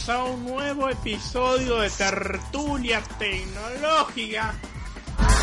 [0.00, 4.54] bienvenidos a un nuevo episodio de Tertulia Tecnológica.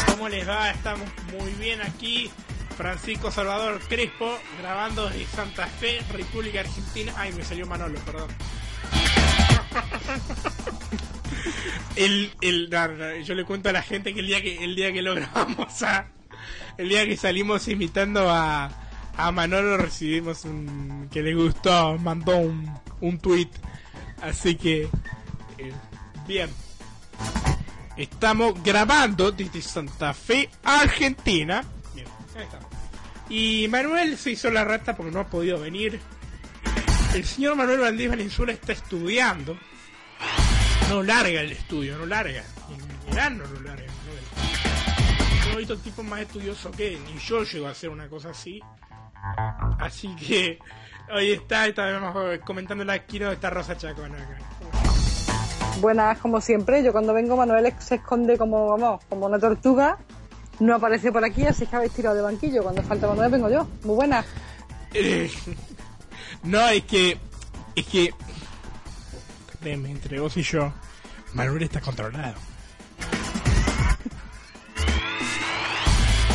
[0.08, 0.72] ¿Cómo les va?
[0.72, 1.08] Estamos
[1.38, 2.30] muy bien aquí.
[2.76, 7.14] Francisco Salvador Crespo, grabando desde Santa Fe, República Argentina.
[7.18, 8.30] Ay, me salió Manolo, perdón.
[11.96, 14.76] El, el, no, no, yo le cuento a la gente que el día que el
[14.76, 16.08] día que lo grabamos a,
[16.78, 18.70] el día que salimos imitando a,
[19.18, 22.72] a Manolo recibimos un que le gustó, mandó un,
[23.02, 23.50] un tweet,
[24.22, 24.90] así que
[25.58, 25.74] eh,
[26.28, 26.50] bien.
[27.96, 31.64] Estamos grabando desde Santa Fe, Argentina.
[31.96, 32.68] Bien, ahí estamos.
[33.30, 36.00] Y Manuel se hizo la rata porque no ha podido venir.
[37.14, 39.58] El señor Manuel Valdés Valenzuela está estudiando.
[40.90, 42.44] No larga el estudio, no larga.
[42.70, 43.86] En verano no larga.
[43.86, 48.08] No Yo he visto tipos más estudiosos que él, ni yo llego a hacer una
[48.08, 48.62] cosa así.
[49.80, 50.60] Así que
[51.14, 54.38] hoy está, estábamos comentando la esquina de esta Rosa Chacón acá.
[55.80, 56.84] Buenas, como siempre.
[56.84, 59.98] Yo cuando vengo, Manuel se esconde como, vamos, como una tortuga.
[60.60, 62.64] No aparece por aquí, así que habéis tirado de banquillo.
[62.64, 63.68] Cuando falta Manuel, vengo yo.
[63.84, 64.26] Muy buenas.
[64.94, 65.32] Eh,
[66.44, 67.20] no, es que.
[67.76, 68.14] Es que.
[69.64, 70.72] Entre vos y yo,
[71.34, 72.36] Manuel está controlado.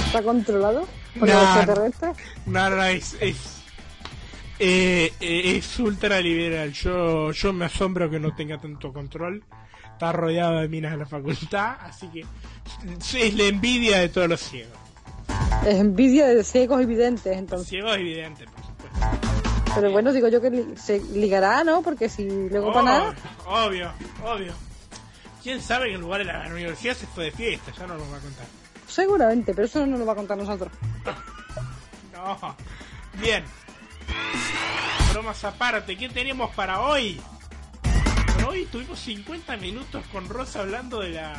[0.07, 0.87] ¿Está controlado?
[1.19, 1.35] ¿Por No.
[1.35, 2.17] los extraterrestres?
[2.47, 3.17] No, no, no, es.
[3.21, 3.62] Es,
[4.65, 6.73] eh, eh, es ultra liberal.
[6.73, 9.45] Yo, yo me asombro que no tenga tanto control.
[9.93, 12.25] Está rodeado de minas de la facultad, así que.
[13.19, 14.73] Es la envidia de todos los ciegos.
[15.67, 17.69] Es envidia de ciegos evidentes, entonces.
[17.69, 19.75] Ciegos evidente, por supuesto.
[19.75, 21.83] Pero bueno, digo yo que li- se ligará, ¿no?
[21.83, 23.15] Porque si luego para nada.
[23.47, 23.91] Oh, Obvio,
[24.25, 24.53] obvio.
[25.43, 27.73] ¿Quién sabe que en lugar de la universidad se fue de fiesta?
[27.79, 28.47] Ya no nos va a contar.
[28.87, 30.71] Seguramente, pero eso no nos va a contar nosotros.
[32.13, 32.39] No.
[33.21, 33.43] Bien.
[35.13, 37.21] Bromas aparte, ¿qué tenemos para hoy?
[38.35, 41.35] Bueno, hoy tuvimos 50 minutos con Rosa hablando de la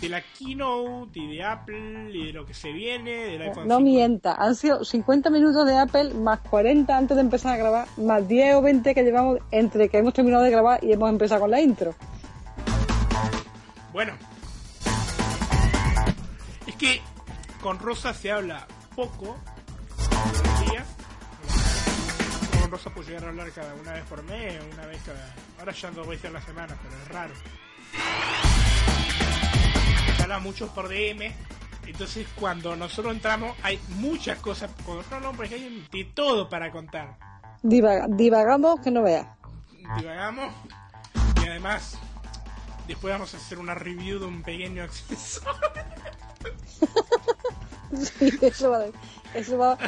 [0.00, 3.78] de la keynote y de Apple y de lo que se viene, del iPhone No
[3.78, 3.80] 5.
[3.80, 8.26] mienta, han sido 50 minutos de Apple más 40 antes de empezar a grabar, más
[8.28, 11.50] 10 o 20 que llevamos entre que hemos terminado de grabar y hemos empezado con
[11.50, 11.94] la intro.
[13.92, 14.12] Bueno.
[16.66, 17.00] Es que
[17.60, 19.36] con Rosa se habla poco
[22.68, 25.34] Con Rosa puedo llegar a hablar cada una vez por mes, una vez cada...
[25.58, 27.34] Ahora ya dos veces a la semana, pero es raro.
[30.22, 31.32] Habla mucho por DM.
[31.86, 34.70] Entonces cuando nosotros entramos hay muchas cosas.
[35.10, 37.16] Hablamos por ejemplo, hay de todo para contar.
[37.62, 39.26] Divaga- divagamos que no veas.
[39.98, 40.52] divagamos
[41.42, 41.96] y además
[42.86, 45.58] después vamos a hacer una review de un pequeño accesorio
[48.18, 48.84] Sí, eso va
[49.32, 49.78] eso va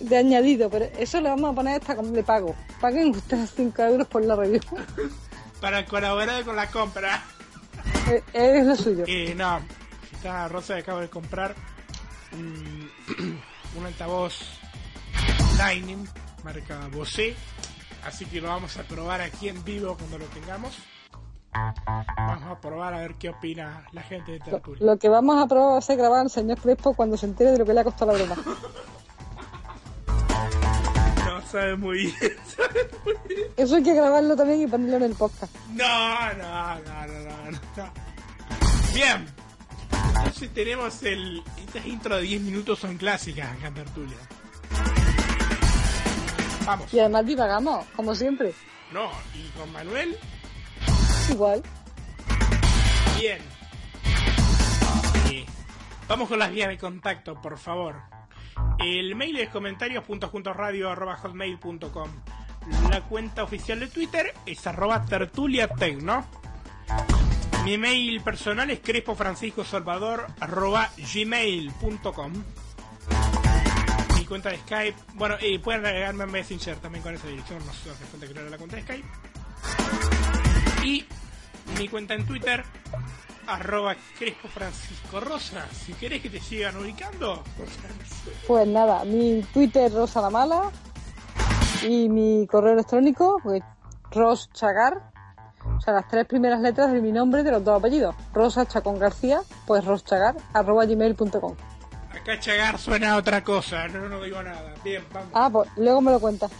[0.00, 2.54] de añadido, pero eso le vamos a poner hasta como de pago.
[2.80, 4.60] Paguen ustedes 5 euros por la review.
[5.60, 7.22] para colaborar con la compra
[8.08, 9.04] Eh, es lo suyo.
[9.06, 9.60] eh, no
[10.12, 11.54] está Rosa que acabo de comprar
[12.32, 12.90] un,
[13.78, 14.34] un altavoz
[15.58, 16.06] Lightning
[16.44, 17.34] marca Bose
[18.06, 20.78] así que lo vamos a probar aquí en vivo cuando lo tengamos
[22.16, 25.42] vamos a probar a ver qué opina la gente de Lo, Tertulia lo que vamos
[25.42, 27.74] a probar va a ser grabar al señor Crespo cuando se entere de lo que
[27.74, 28.36] le ha costado la broma.
[31.52, 32.14] no sabe muy bien
[32.56, 35.54] sabe muy bien Eso hay que grabarlo también y ponerlo en el podcast.
[35.70, 37.92] No, no, no, no, no, no.
[38.94, 39.26] Bien.
[40.16, 41.42] Entonces tenemos el.
[41.64, 44.16] Estas intro de 10 minutos son clásicas acá en Tertulia.
[46.66, 46.92] Vamos.
[46.92, 48.54] Y además divagamos, como siempre.
[48.92, 50.16] No, y con Manuel,
[51.30, 51.62] Igual.
[53.18, 53.38] bien.
[56.08, 57.94] Vamos con las vías de contacto, por favor.
[58.78, 62.10] El mail es comentarios.juntoradio.com.
[62.90, 66.24] La cuenta oficial de Twitter es arroba tertuliatecno.
[67.64, 72.32] Mi mail personal es crespofranciscosalvador arroba gmail.com.
[74.16, 77.72] Mi cuenta de Skype, bueno, eh, pueden agregarme a Messenger también con esa dirección, no
[77.72, 79.08] se hace falta crear la cuenta de Skype.
[80.84, 81.04] Y
[81.78, 82.64] mi cuenta en Twitter,
[83.50, 85.66] arroba Crespo Francisco Rosa.
[85.72, 87.42] Si querés que te sigan ubicando,
[88.46, 90.70] Pues nada, mi Twitter Rosa la Mala.
[91.82, 93.62] Y mi correo electrónico, pues
[94.10, 95.10] roschagar,
[95.76, 98.14] o sea, las tres primeras letras de mi nombre de los dos apellidos.
[98.34, 101.54] Rosa Chacón García, pues roschagar, arroba gmail.com.
[102.12, 104.74] Acá Chagar suena a otra cosa, no, no digo nada.
[104.84, 105.30] Bien, vamos.
[105.32, 106.50] Ah, pues luego me lo cuentas.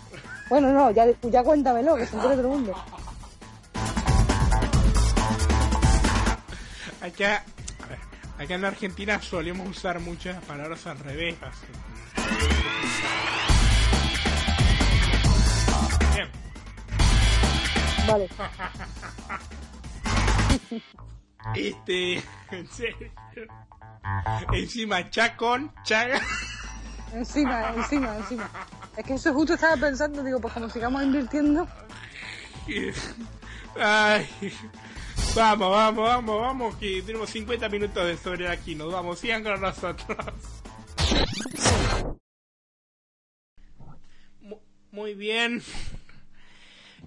[0.48, 2.74] Bueno, no, ya, ya cuéntamelo, que se entere todo el mundo.
[7.00, 7.44] Acá,
[7.82, 7.98] a ver,
[8.38, 11.36] acá en la Argentina solemos usar muchas palabras al revés.
[11.42, 11.66] así.
[16.14, 16.28] Bien,
[18.06, 18.28] Vale.
[21.54, 22.14] este,
[22.50, 23.12] en serio.
[24.52, 26.20] Encima, chacón, chaga.
[27.12, 28.50] Encima, encima, encima.
[28.96, 31.66] Es que eso justo estaba pensando, digo, pues como sigamos invirtiendo,
[33.80, 34.28] Ay,
[35.34, 39.60] vamos, vamos, vamos, vamos, que tenemos 50 minutos de sobre aquí, nos vamos, sigan con
[39.60, 40.16] nosotros.
[44.40, 44.60] Mu-
[44.92, 45.62] Muy bien.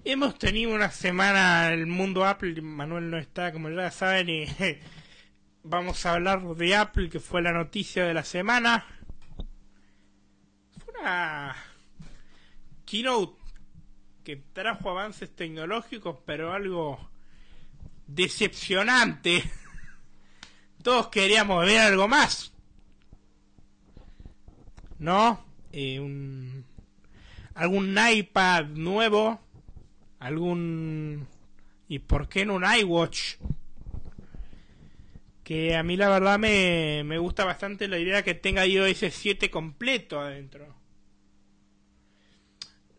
[0.04, 4.44] Hemos tenido una semana el mundo Apple, Manuel no está, como ya saben, y
[5.62, 8.84] vamos a hablar de Apple, que fue la noticia de la semana.
[10.84, 11.56] Fue una
[12.84, 13.34] keynote
[14.24, 17.10] que trajo avances tecnológicos, pero algo
[18.06, 19.44] decepcionante.
[20.82, 22.52] Todos queríamos ver algo más.
[24.98, 25.44] ¿No?
[25.72, 26.64] Eh, un,
[27.54, 29.40] algún iPad nuevo.
[30.18, 31.26] Algún...
[31.88, 33.36] ¿Y por qué no un iWatch?
[35.42, 39.50] Que a mí la verdad me, me gusta bastante la idea que tenga iOS 7
[39.50, 40.74] completo adentro.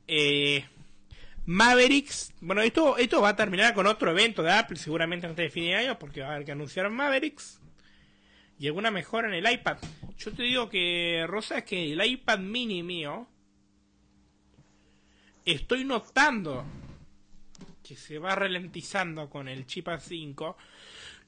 [0.08, 0.66] Eh,
[1.46, 5.52] Mavericks, bueno, esto, esto va a terminar con otro evento de Apple, seguramente antes de
[5.52, 7.60] fin de año, porque va a haber que anunciar Mavericks
[8.58, 9.78] y alguna mejora en el iPad.
[10.18, 13.28] Yo te digo que, Rosa, es que el iPad mini mío,
[15.46, 16.66] estoy notando
[17.84, 20.56] que se va ralentizando con el chip A5,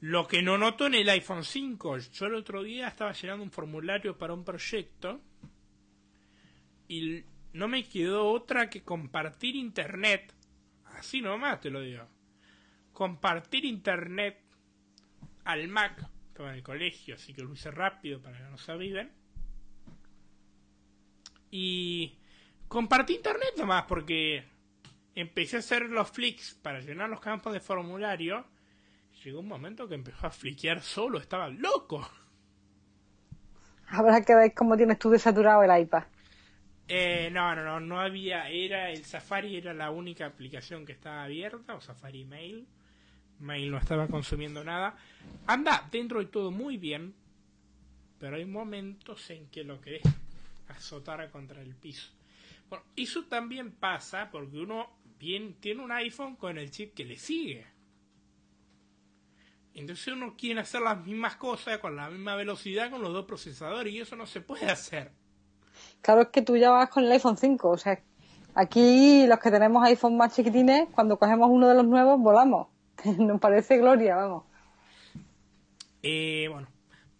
[0.01, 1.97] lo que no noto en el iPhone 5.
[1.97, 5.21] Yo el otro día estaba llenando un formulario para un proyecto
[6.87, 7.23] y
[7.57, 10.33] no me quedó otra que compartir internet.
[10.97, 12.05] Así nomás te lo digo.
[12.93, 14.39] Compartir internet
[15.43, 16.07] al Mac.
[16.27, 19.11] Estaba en el colegio, así que lo hice rápido para que no se aviven.
[21.49, 22.15] Y
[22.67, 24.45] compartí internet nomás porque
[25.15, 28.45] empecé a hacer los flicks para llenar los campos de formulario.
[29.23, 32.07] Llegó un momento que empezó a fliquear solo, estaba loco.
[33.87, 36.03] habrá que ver cómo tienes tú desaturado el iPad.
[36.87, 41.23] Eh, no, no, no, no había, era el Safari era la única aplicación que estaba
[41.23, 42.65] abierta, o Safari Mail.
[43.39, 44.95] Mail no estaba consumiendo nada.
[45.45, 47.13] Anda dentro de todo muy bien,
[48.19, 50.03] pero hay momentos en que lo querés
[50.69, 52.11] azotar contra el piso.
[52.69, 54.89] Bueno, eso también pasa porque uno
[55.19, 57.65] bien tiene un iPhone con el chip que le sigue.
[59.73, 63.93] Entonces uno quiere hacer las mismas cosas con la misma velocidad con los dos procesadores
[63.93, 65.11] y eso no se puede hacer.
[66.01, 67.99] Claro, es que tú ya vas con el iPhone 5, o sea,
[68.55, 72.67] aquí los que tenemos iPhone más chiquitines, cuando cogemos uno de los nuevos, volamos.
[73.17, 74.43] Nos parece gloria, vamos.
[76.01, 76.67] Eh, bueno,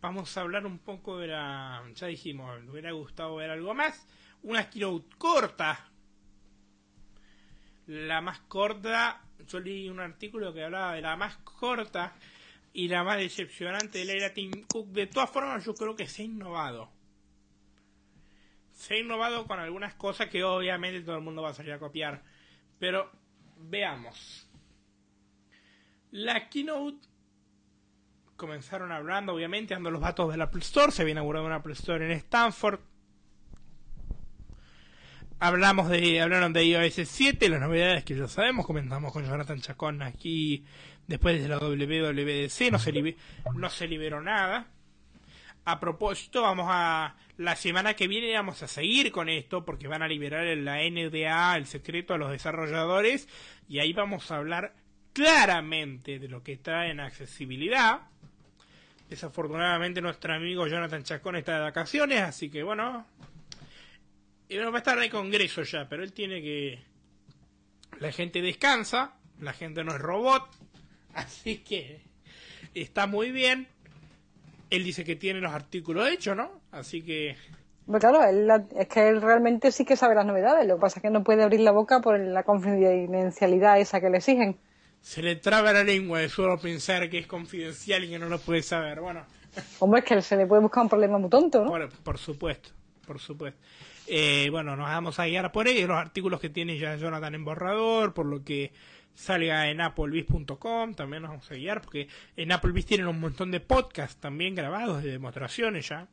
[0.01, 1.83] vamos a hablar un poco de la.
[1.95, 4.07] Ya dijimos, me hubiera gustado ver algo más.
[4.43, 5.89] Una keynote corta.
[7.87, 9.21] La más corta.
[9.47, 12.13] Yo leí un artículo que hablaba de la más corta
[12.73, 14.87] y la más decepcionante de la era Tim Cook.
[14.87, 16.89] De todas formas, yo creo que se ha innovado.
[18.77, 21.79] Se ha innovado con algunas cosas que obviamente todo el mundo va a salir a
[21.79, 22.21] copiar.
[22.77, 23.11] Pero
[23.57, 24.47] veamos.
[26.11, 27.07] La keynote
[28.35, 30.91] comenzaron hablando, obviamente, dando los datos del Apple Store.
[30.91, 32.79] Se había inaugurado un Apple Store en Stanford.
[35.39, 38.67] Hablamos de, hablaron de iOS 7, las novedades que ya sabemos.
[38.67, 40.65] Comentamos con Jonathan Chacón aquí
[41.07, 42.71] después de la WWDC.
[42.71, 43.15] No se,
[43.55, 44.67] no se liberó nada.
[45.69, 47.17] A propósito, vamos a.
[47.35, 51.57] La semana que viene vamos a seguir con esto porque van a liberar la NDA,
[51.57, 53.27] el secreto a los desarrolladores.
[53.67, 54.73] Y ahí vamos a hablar
[55.11, 57.99] claramente de lo que trae en accesibilidad.
[59.09, 63.05] Desafortunadamente nuestro amigo Jonathan Chacón está de vacaciones, así que bueno,
[64.47, 66.79] y bueno, va a estar de congreso ya, pero él tiene que...
[67.99, 70.49] La gente descansa, la gente no es robot,
[71.13, 72.07] así que
[72.73, 73.67] está muy bien.
[74.69, 76.51] Él dice que tiene los artículos hechos, ¿no?
[76.71, 77.35] Así que
[77.85, 80.99] Pero claro, él es que él realmente sí que sabe las novedades, lo que pasa
[80.99, 84.57] es que no puede abrir la boca por la confidencialidad esa que le exigen.
[85.01, 88.39] se le traba la lengua de solo pensar que es confidencial y que no lo
[88.39, 88.99] puede saber.
[88.99, 89.25] Bueno,
[89.79, 91.69] Hombre, es que se le puede buscar un problema muy tonto, ¿no?
[91.69, 92.69] Por, por supuesto,
[93.05, 93.59] por supuesto.
[94.09, 97.43] Eh, bueno, nos vamos a guiar por ello, los artículos que tiene ya Jonathan en
[97.43, 98.71] borrador, por lo que
[99.17, 103.59] salga en applebeast.com, también nos vamos a guiar, porque en Applebeast tienen un montón de
[103.59, 106.07] podcasts también grabados de demostraciones ya.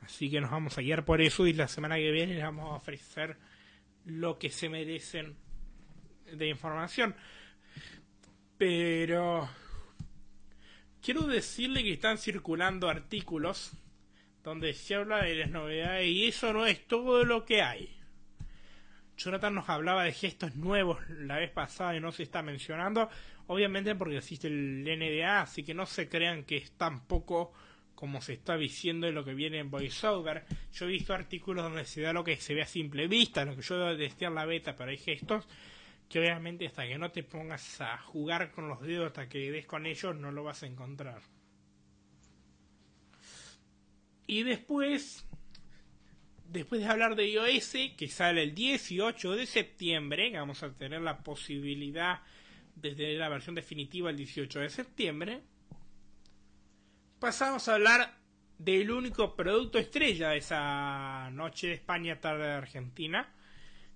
[0.00, 2.72] Así que nos vamos a guiar por eso y la semana que viene les vamos
[2.72, 3.36] a ofrecer
[4.06, 5.36] lo que se merecen
[6.32, 7.14] de información.
[8.56, 9.50] Pero
[11.02, 13.72] quiero decirle que están circulando artículos
[14.42, 17.99] donde se habla de las novedades y eso no es todo lo que hay.
[19.20, 23.10] Jonathan nos hablaba de gestos nuevos la vez pasada y no se está mencionando,
[23.48, 27.52] obviamente porque existe el NDA, así que no se crean que es tan poco
[27.94, 30.46] como se está diciendo en lo que viene en VoiceOver.
[30.72, 33.56] Yo he visto artículos donde se da lo que se ve a simple vista, lo
[33.56, 35.46] que yo debo testear la beta, pero hay gestos
[36.08, 39.66] que obviamente hasta que no te pongas a jugar con los dedos, hasta que des
[39.66, 41.20] con ellos, no lo vas a encontrar.
[44.26, 45.26] Y después,
[46.52, 51.18] después de hablar de iOS, que sale el 18 de septiembre, vamos a tener la
[51.18, 52.20] posibilidad
[52.76, 55.42] de tener la versión definitiva el 18 de septiembre,
[57.18, 58.14] pasamos a hablar
[58.58, 63.28] del único producto estrella de esa noche de España, tarde de Argentina.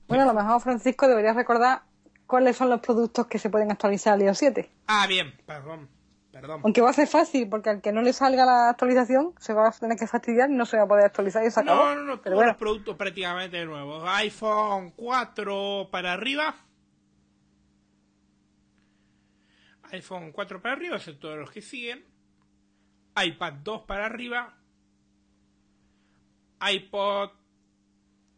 [0.06, 1.82] Bueno, a lo mejor, Francisco, deberías recordar
[2.26, 4.70] cuáles son los productos que se pueden actualizar al iOS 7.
[4.86, 5.88] Ah, bien, perdón,
[6.34, 6.60] perdón.
[6.64, 9.68] Aunque va a ser fácil, porque al que no le salga la actualización se va
[9.68, 11.84] a tener que fastidiar y no se va a poder actualizar y se acabó.
[11.84, 14.02] No, no, no, Pero bueno, los productos prácticamente nuevos.
[14.06, 16.56] iPhone 4 para arriba.
[19.92, 22.04] iPhone 4 para arriba, todos los que siguen.
[23.16, 24.58] iPad 2 para arriba.
[26.60, 27.30] iPod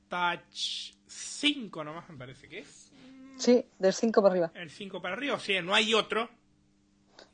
[0.08, 2.92] Touch 5 nomás me parece que es.
[3.36, 4.52] sí, del 5 para arriba.
[4.54, 6.28] El 5 para arriba, o sea, no hay otro.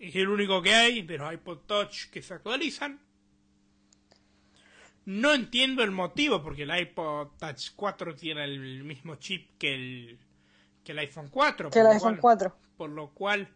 [0.03, 2.99] Es el único que hay de los iPod Touch que se actualizan.
[5.05, 10.19] No entiendo el motivo, porque el iPod Touch 4 tiene el mismo chip que el,
[10.83, 11.71] que el iPhone 4.
[11.71, 12.57] Que el iPhone cual- 4.
[12.77, 13.47] Por lo cual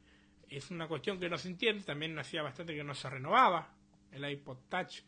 [0.48, 1.82] es una cuestión que no se entiende.
[1.82, 3.68] También hacía bastante que no se renovaba.
[4.12, 5.00] El iPod Touch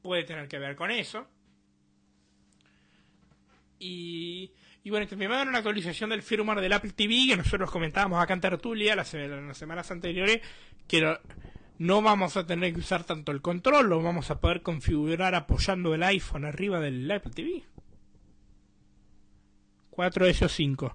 [0.00, 1.26] puede tener que ver con eso.
[3.80, 4.52] Y,
[4.84, 8.22] y bueno, también me dan una actualización del firmware del Apple TV que nosotros comentábamos
[8.22, 10.42] acá en Tertulia las, las semanas anteriores
[10.86, 11.16] que
[11.78, 15.94] no vamos a tener que usar tanto el control, lo vamos a poder configurar apoyando
[15.94, 17.64] el iPhone arriba del Apple TV.
[19.88, 20.94] 4 de esos 5.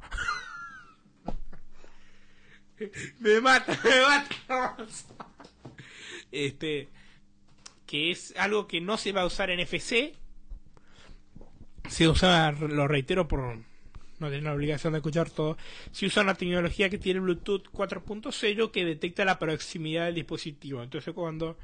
[3.20, 4.78] me mata, me mata.
[6.32, 6.90] Este,
[7.88, 10.14] que es algo que no se va a usar en FC.
[11.88, 13.68] Se usa, lo reitero por
[14.20, 15.58] no tener la obligación de escuchar todo.
[15.92, 20.84] Se usa una tecnología que tiene Bluetooth 4.0 que detecta la proximidad del dispositivo.
[20.84, 21.58] Entonces cuando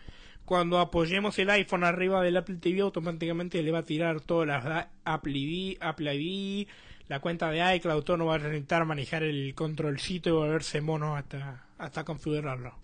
[0.45, 4.87] cuando apoyemos el iPhone arriba del Apple TV automáticamente le va a tirar todas las
[5.03, 6.67] Apple ID, Apple ID,
[7.07, 11.15] la cuenta de iCloud, todo no va a necesitar manejar el controlcito y volverse mono
[11.15, 12.75] hasta, hasta configurarlo.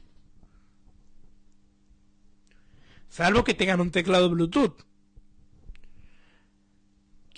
[3.10, 4.91] Salvo que tengan un teclado Bluetooth.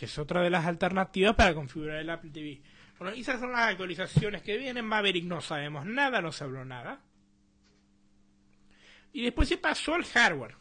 [0.03, 2.61] Que es otra de las alternativas para configurar el Apple TV.
[2.99, 4.83] Bueno, esas son las actualizaciones que vienen.
[4.83, 6.99] Maverick no sabemos nada, no se habló nada.
[9.13, 10.57] Y después se pasó al hardware.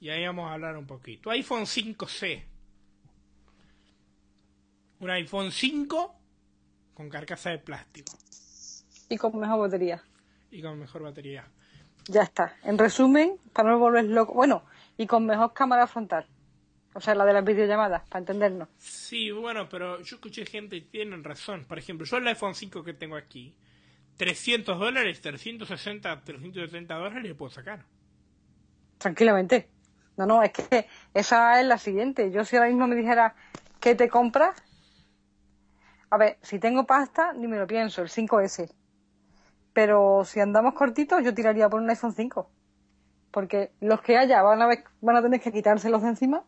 [0.00, 1.30] Y ahí vamos a hablar un poquito.
[1.30, 2.42] iPhone 5C.
[4.98, 6.14] Un iPhone 5
[6.92, 8.18] con carcasa de plástico
[9.08, 10.02] Y con mejor batería.
[10.50, 11.46] y con mejor batería.
[12.08, 12.56] Ya está.
[12.64, 14.34] En resumen, para no volver loco.
[14.34, 14.64] Bueno,
[14.96, 16.26] y con mejor cámara frontal.
[16.94, 18.68] O sea, la de las videollamadas, para entendernos.
[18.78, 21.64] Sí, bueno, pero yo escuché gente y tienen razón.
[21.64, 23.52] Por ejemplo, yo el iPhone 5 que tengo aquí,
[24.16, 27.84] 300 dólares, 360, 370 dólares le puedo sacar.
[28.98, 29.68] Tranquilamente.
[30.16, 32.30] No, no, es que esa es la siguiente.
[32.30, 33.34] Yo si ahora mismo me dijera,
[33.80, 34.62] ¿qué te compras?
[36.10, 38.72] A ver, si tengo pasta, ni me lo pienso, el 5S.
[39.72, 42.48] Pero si andamos cortitos, yo tiraría por un iPhone 5.
[43.32, 46.44] Porque los que haya van a, ver- van a tener que quitárselos de encima.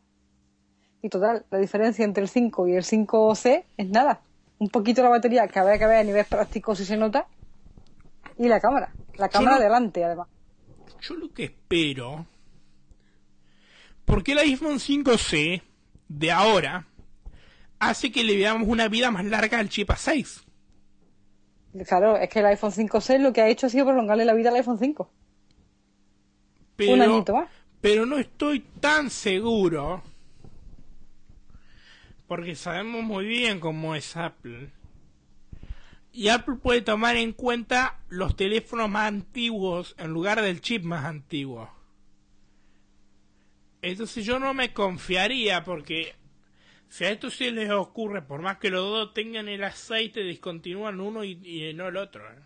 [1.06, 4.22] Y total, la diferencia entre el 5 y el 5C es nada.
[4.58, 7.28] Un poquito la batería, que habrá que ver a nivel práctico si se nota.
[8.36, 8.92] Y la cámara.
[9.16, 10.26] La cámara no- delante, además.
[11.00, 12.26] Yo lo que espero,
[14.04, 15.62] porque el iPhone 5C
[16.08, 16.86] de ahora
[17.78, 20.42] hace que le veamos una vida más larga al chip A6.
[21.86, 24.48] Claro, es que el iPhone 5C lo que ha hecho ha sido prolongarle la vida
[24.48, 25.08] al iPhone 5.
[26.75, 27.48] Pero, Un añito más.
[27.80, 30.02] pero no estoy tan seguro,
[32.26, 34.71] porque sabemos muy bien cómo es Apple.
[36.12, 41.04] Y Apple puede tomar en cuenta los teléfonos más antiguos en lugar del chip más
[41.04, 41.71] antiguo.
[43.83, 46.14] Entonces yo no me confiaría porque
[46.88, 51.00] si a esto se les ocurre, por más que los dos tengan el aceite, discontinúan
[51.00, 52.26] uno y, y no el otro.
[52.33, 52.38] ¿eh?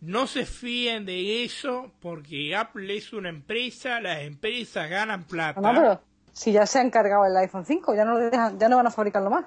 [0.00, 6.02] No se fíen de eso porque Apple es una empresa, las empresas ganan plata.
[6.38, 8.86] Si ya se han cargado el iPhone 5, ya no, lo dejan- ya no van
[8.86, 9.44] a fabricarlo más.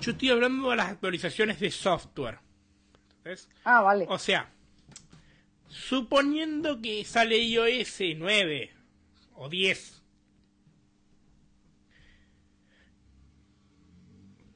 [0.00, 2.38] Yo estoy hablando de las actualizaciones de software.
[3.24, 3.48] ¿Ves?
[3.64, 4.06] Ah, vale.
[4.08, 4.48] O sea,
[5.66, 8.70] suponiendo que sale iOS 9
[9.34, 10.04] o 10,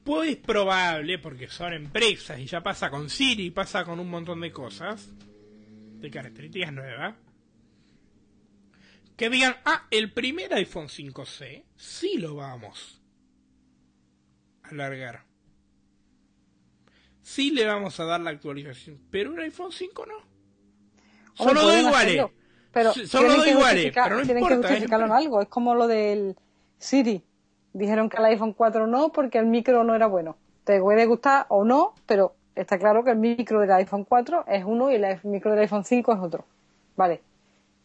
[0.05, 4.39] pues es probable, porque son empresas y ya pasa con Siri, pasa con un montón
[4.39, 5.09] de cosas,
[5.99, 7.15] de características nuevas,
[9.15, 13.01] que digan, ah, el primer iPhone 5C sí lo vamos
[14.63, 15.25] a alargar.
[17.21, 20.15] Sí le vamos a dar la actualización, pero un iPhone 5 no.
[21.33, 22.25] Son los dos iguales.
[22.71, 24.67] Pero Son los dos que iguales, pero no tienen que importa.
[24.67, 25.41] es justificarlo en algo.
[25.41, 26.35] Es como lo del
[26.77, 27.23] Siri.
[27.73, 30.37] Dijeron que el iPhone 4 no porque el micro no era bueno.
[30.63, 34.63] Te puede gustar o no, pero está claro que el micro del iPhone 4 es
[34.65, 36.45] uno y el micro del iPhone 5 es otro.
[36.95, 37.21] Vale.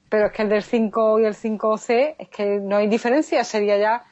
[0.08, 3.42] Pero es que el del 5 y el 5C es que no hay diferencia.
[3.44, 4.04] Sería ya.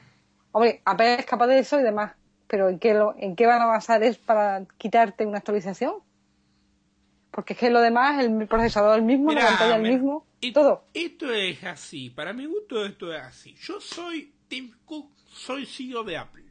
[0.53, 2.13] Hombre, Apple es capaz de eso y demás.
[2.47, 5.95] Pero ¿en qué, lo, ¿en qué van a basar es para quitarte una actualización?
[7.31, 10.85] Porque es que lo demás, el procesador el mismo, la pantalla el mismo, y- todo.
[10.95, 12.11] Esto es así.
[12.11, 13.55] Para mi gusto, esto es así.
[13.55, 16.45] Yo soy Tim Cook, soy CEO de Apple.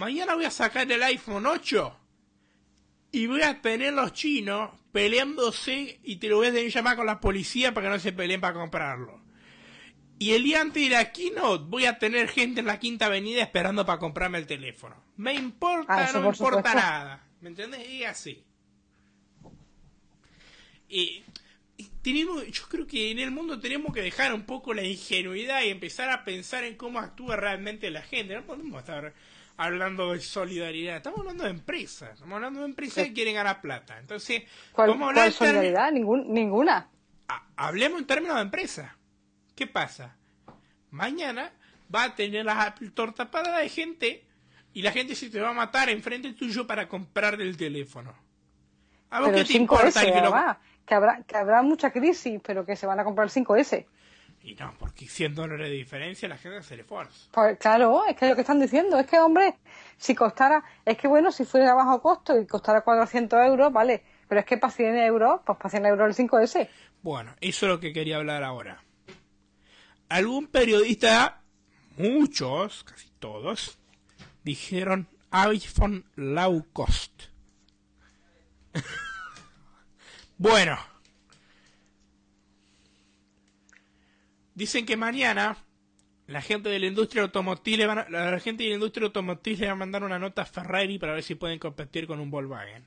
[0.00, 1.96] Mañana voy a sacar el iPhone 8
[3.12, 6.96] y voy a tener los chinos peleándose y te lo voy a tener que llamar
[6.96, 9.20] con la policía para que no se peleen para comprarlo.
[10.18, 13.40] Y el día antes de la keynote voy a tener gente en la quinta avenida
[13.42, 14.96] esperando para comprarme el teléfono.
[15.16, 16.78] Me importa, Ah, no me por importa supuesto.
[16.78, 17.24] nada.
[17.40, 17.88] ¿Me entendés?
[17.88, 18.42] Y así.
[20.88, 21.22] Y,
[21.76, 25.62] y tenemos, yo creo que en el mundo tenemos que dejar un poco la ingenuidad
[25.62, 28.34] y empezar a pensar en cómo actúa realmente la gente.
[28.34, 29.14] No podemos estar
[29.58, 33.98] hablando de solidaridad, estamos hablando de empresas, estamos hablando de empresas que quieren ganar plata.
[33.98, 35.92] Entonces, ¿Cuál, vamos a hablar cuál en términos- solidaridad?
[35.92, 36.88] Ningún, ninguna.
[37.28, 38.96] ha- hablemos en términos de empresa.
[39.54, 40.16] ¿Qué pasa?
[40.90, 41.52] Mañana
[41.94, 44.24] va a tener la Apple tapada de gente
[44.72, 48.14] y la gente se te va a matar enfrente tuyo para comprar el teléfono.
[49.10, 50.56] ¿A vos Pero qué el te importa 5S, el que lo- además,
[50.86, 53.86] que habrá, que habrá mucha crisis, pero que se van a comprar el 5S.
[54.48, 57.28] Y no, porque 100 dólares de diferencia la gente se le esfuerza.
[57.32, 59.58] Pues claro, es que es lo que están diciendo, es que hombre,
[59.98, 64.02] si costara, es que bueno, si fuera a bajo costo y costara 400 euros, vale,
[64.26, 66.66] pero es que para 100 euros, pues para 100 euros el 5S.
[67.02, 68.82] Bueno, eso es lo que quería hablar ahora.
[70.08, 71.42] Algún periodista,
[71.98, 73.78] muchos, casi todos,
[74.44, 77.24] dijeron iPhone low cost.
[80.38, 80.97] bueno.
[84.58, 85.56] Dicen que mañana
[86.26, 89.60] la gente de la industria automotriz le van a- la gente de la industria automotriz
[89.60, 92.28] le va a mandar una nota a Ferrari para ver si pueden competir con un
[92.28, 92.84] Volkswagen.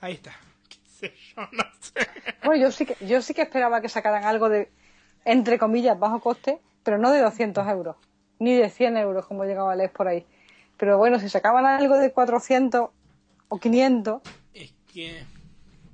[0.00, 0.32] Ahí está.
[0.68, 1.42] ¿Qué sé yo?
[1.52, 2.08] No sé.
[2.44, 4.68] Bueno, yo sí que, yo sí que esperaba que sacaran algo de,
[5.24, 7.94] entre comillas, bajo coste, pero no de 200 euros,
[8.40, 10.26] ni de 100 euros, como llegaba a leer por ahí.
[10.78, 12.90] Pero bueno, si sacaban algo de 400
[13.48, 14.20] o 500,
[14.52, 15.22] Es que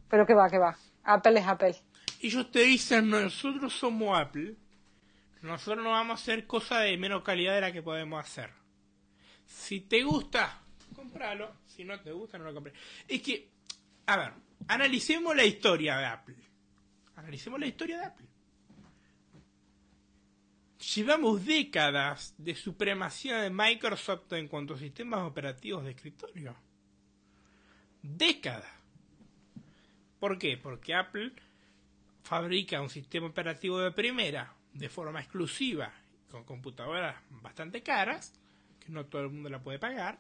[0.09, 0.79] pero que va, que va.
[1.05, 1.77] Apple es Apple.
[2.21, 4.55] Ellos te dicen, nosotros somos Apple,
[5.43, 8.51] nosotros no vamos a hacer cosas de menos calidad de la que podemos hacer.
[9.47, 10.61] Si te gusta,
[10.95, 11.57] compralo.
[11.67, 12.75] Si no te gusta, no lo compres.
[13.09, 13.49] Es que,
[14.07, 14.33] a ver,
[14.69, 16.37] analicemos la historia de Apple.
[17.17, 18.27] Analicemos la historia de Apple.
[20.95, 26.57] Llevamos décadas de supremacía de Microsoft en cuanto a sistemas operativos de escritorio.
[28.03, 28.73] Décadas.
[30.19, 30.57] ¿Por qué?
[30.57, 31.33] Porque Apple
[32.23, 35.93] fabrica un sistema operativo de primera de forma exclusiva
[36.31, 38.33] con computadoras bastante caras,
[38.79, 40.19] que no todo el mundo la puede pagar,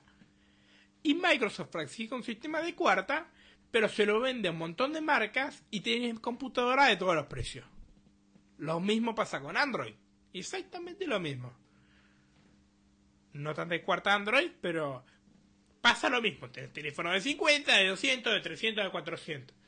[1.02, 3.28] y Microsoft fabrica un sistema de cuarta,
[3.70, 7.26] pero se lo vende a un montón de marcas y tiene computadoras de todos los
[7.26, 7.64] precios.
[8.58, 9.94] Lo mismo pasa con Android,
[10.32, 11.54] exactamente lo mismo.
[13.32, 15.04] No tan de cuarta Android, pero
[15.80, 16.50] pasa lo mismo.
[16.50, 19.59] Tenés teléfono de 50, de 200, de 300, de 400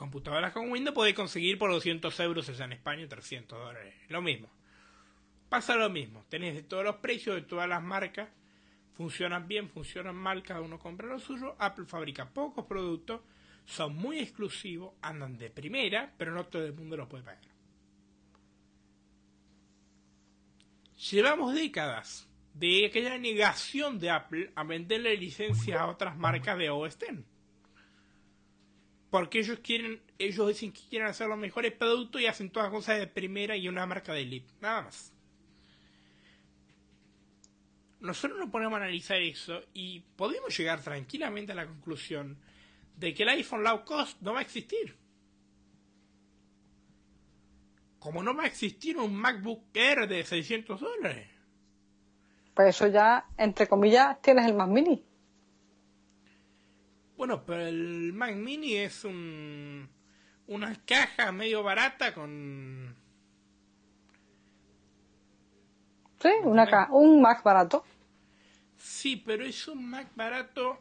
[0.00, 3.94] computadoras con Windows podéis conseguir por 200 euros allá en España 300 dólares.
[4.08, 4.48] Lo mismo.
[5.50, 6.24] Pasa lo mismo.
[6.30, 8.30] Tenés de todos los precios, de todas las marcas.
[8.94, 11.54] Funcionan bien, funcionan mal, cada uno compra lo suyo.
[11.58, 13.20] Apple fabrica pocos productos,
[13.66, 17.44] son muy exclusivos, andan de primera, pero no todo el mundo los puede pagar.
[21.10, 26.94] Llevamos décadas de aquella negación de Apple a venderle licencias a otras marcas de OS
[26.94, 27.18] X
[29.10, 32.98] Porque ellos quieren, ellos dicen que quieren hacer los mejores productos y hacen todas cosas
[32.98, 34.52] de primera y una marca de elite.
[34.60, 35.12] Nada más.
[38.00, 42.38] Nosotros nos ponemos a analizar eso y podemos llegar tranquilamente a la conclusión
[42.96, 44.96] de que el iPhone low cost no va a existir.
[47.98, 51.28] Como no va a existir un MacBook Air de 600 dólares.
[52.54, 55.04] Pues eso ya, entre comillas, tienes el Mac Mini.
[57.20, 59.86] Bueno, pero el Mac Mini es un
[60.46, 62.96] una caja medio barata con
[66.20, 67.84] Sí, una ca- un Mac barato.
[68.76, 70.80] sí, pero es un Mac barato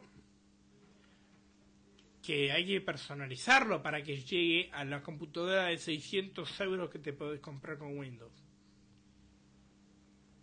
[2.21, 7.11] que hay que personalizarlo para que llegue a la computadora de 600 euros que te
[7.13, 8.31] puedes comprar con Windows.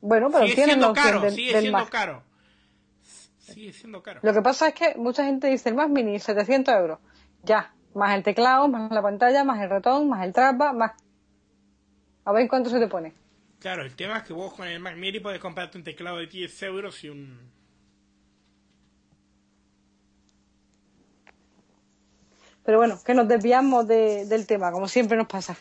[0.01, 1.91] Bueno, pero sigue siendo caro, del, sigue del siendo Mac.
[1.91, 2.23] caro.
[3.55, 4.21] Sigue siendo caro.
[4.23, 6.99] Lo que pasa es que mucha gente dice el Mac Mini 700 euros.
[7.43, 10.93] Ya, más el teclado, más la pantalla, más el ratón, más el trackpad, más...
[12.25, 13.13] A ver cuánto se te pone.
[13.61, 16.27] Claro, el tema es que vos con el Mac Mini podés comprarte un teclado de
[16.27, 17.51] 10 euros y un...
[22.65, 25.57] Pero bueno, que nos desviamos de- del tema, como siempre nos pasa.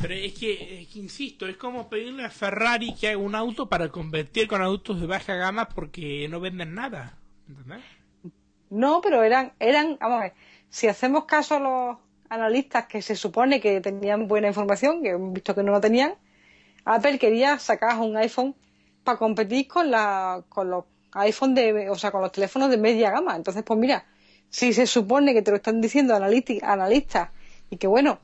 [0.00, 4.46] Pero es que, insisto, es como pedirle a Ferrari que haga un auto para competir
[4.46, 7.18] con autos de baja gama porque no venden nada.
[7.48, 7.82] ¿Entendés?
[8.70, 10.34] No, pero eran, eran, vamos a ver,
[10.68, 11.96] si hacemos caso a los
[12.28, 16.14] analistas que se supone que tenían buena información, que visto que no lo tenían,
[16.84, 18.54] Apple quería sacar un iPhone
[19.04, 23.10] para competir con la, con los iPhone de, o sea, con los teléfonos de media
[23.10, 23.34] gama.
[23.34, 24.06] Entonces, pues mira,
[24.50, 27.30] si se supone que te lo están diciendo analistas
[27.70, 28.20] y que bueno,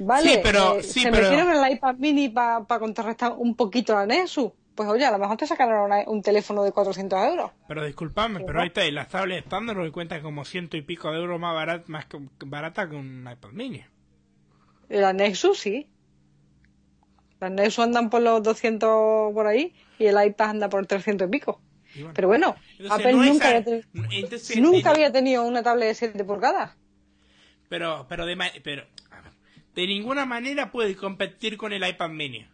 [0.00, 3.54] vale, Sí, pero- eh, sí, se pero- metieron en el iPad mini para contrarrestar un
[3.54, 7.18] poquito la Nexus, pues oye, a lo mejor te sacaron una- un teléfono de 400
[7.26, 7.50] euros.
[7.68, 11.18] Pero disculpame, pero ahorita las tablets estándar lo que cuentan como ciento y pico de
[11.18, 13.84] euros más, barat, más que- barata que un iPad mini.
[14.88, 15.88] La Nexus sí.
[17.40, 21.30] Las Nexus andan por los 200 por ahí y el iPad anda por 300 y
[21.30, 21.60] pico.
[21.94, 25.12] Y bueno, Pero bueno, entonces Apple no nunca, a- había, teni- entonces, nunca en- había
[25.12, 26.76] tenido una tablet de 7 pulgadas.
[27.68, 28.84] Pero, pero, de, pero
[29.74, 32.46] de ninguna manera puede competir con el iPad mini.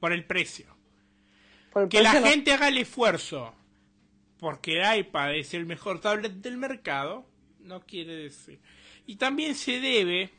[0.00, 0.66] Por el precio.
[1.72, 2.26] Por el Que la no.
[2.26, 3.54] gente haga el esfuerzo
[4.38, 7.26] porque el iPad es el mejor tablet del mercado,
[7.60, 8.60] no quiere decir.
[9.06, 10.30] Y también se debe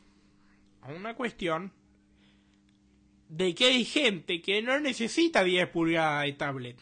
[0.82, 1.72] a una cuestión
[3.28, 6.80] de que hay gente que no necesita 10 pulgadas de tablet.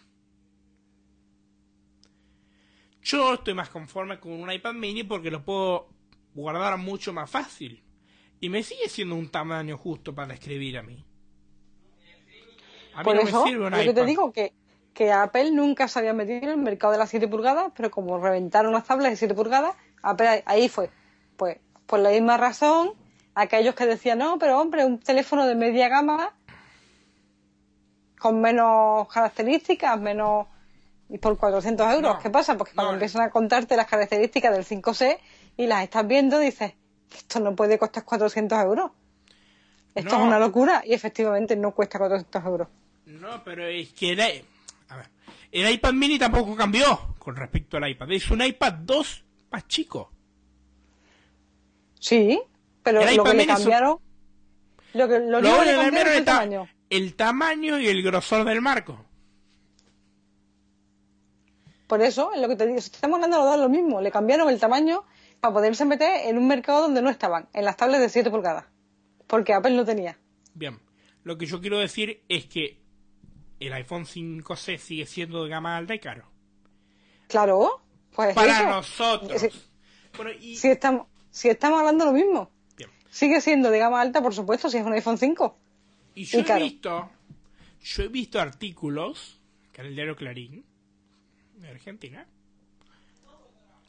[3.02, 5.88] Yo estoy más conforme con un iPad mini porque lo puedo
[6.34, 7.83] guardar mucho más fácil.
[8.44, 11.02] Y me sigue siendo un tamaño justo para escribir a mí.
[12.94, 14.52] A mí Por no eso, me sirve un que te digo, que,
[14.92, 18.18] que Apple nunca se había metido en el mercado de las 7 pulgadas, pero como
[18.18, 20.90] reventaron las tablets de 7 pulgadas, Apple ahí- ahí fue.
[21.38, 22.92] Pues por la misma razón,
[23.34, 26.34] aquellos que decían, no, pero hombre, un teléfono de media gama
[28.18, 30.48] con menos características, menos...
[31.08, 32.14] y por 400 euros.
[32.16, 32.58] No, ¿Qué pasa?
[32.58, 32.96] Porque cuando no.
[32.96, 35.18] empiezan a contarte las características del 5C
[35.56, 36.74] y las estás viendo, dices,
[37.18, 38.90] esto no puede costar 400 euros.
[39.94, 40.22] Esto No.
[40.22, 42.68] es una locura y efectivamente no cuesta 400 euros.
[43.06, 45.10] No, pero es que el, a ver,
[45.52, 48.10] el iPad mini tampoco cambió con respecto al iPad.
[48.12, 50.10] Es un iPad 2 más chico.
[52.00, 52.40] Sí,
[52.82, 53.98] pero El lo que le cambiaron...
[54.94, 56.68] Lo que lo Lo único que le cambiaron es el tamaño.
[56.90, 59.04] el tamaño y el grosor del marco.
[61.86, 64.48] Por eso, es lo que te digo, si estamos hablando dos lo mismo, le cambiaron
[64.48, 65.04] el tamaño
[65.40, 68.64] para poderse meter en un mercado donde no estaban, en las tablets de 7 pulgadas.
[69.26, 70.18] Porque Apple no tenía.
[70.54, 70.78] Bien,
[71.22, 72.80] lo que yo quiero decir es que
[73.60, 76.28] el iPhone 5C sigue siendo de gama alta y caro.
[77.28, 77.82] Claro,
[78.14, 78.68] pues Para eso.
[78.68, 79.40] nosotros.
[79.40, 79.48] Si,
[80.16, 82.50] Bueno, y, si estamos, si estamos hablando lo mismo.
[82.76, 82.90] bien.
[83.10, 85.58] Sigue siendo de gama alta, por supuesto, si es un iPhone 5.
[86.14, 86.64] Y yo Y he caro.
[86.64, 87.10] visto,
[87.82, 89.40] yo he visto artículos,
[89.72, 90.64] que en el diario Clarín,
[91.56, 92.26] de Argentina.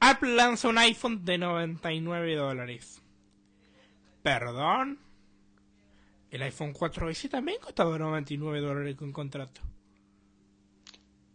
[0.07, 3.01] Apple lanza un iPhone de 99 dólares.
[4.21, 4.99] Perdón.
[6.29, 9.61] El iPhone 4S también costaba 99 dólares con contrato.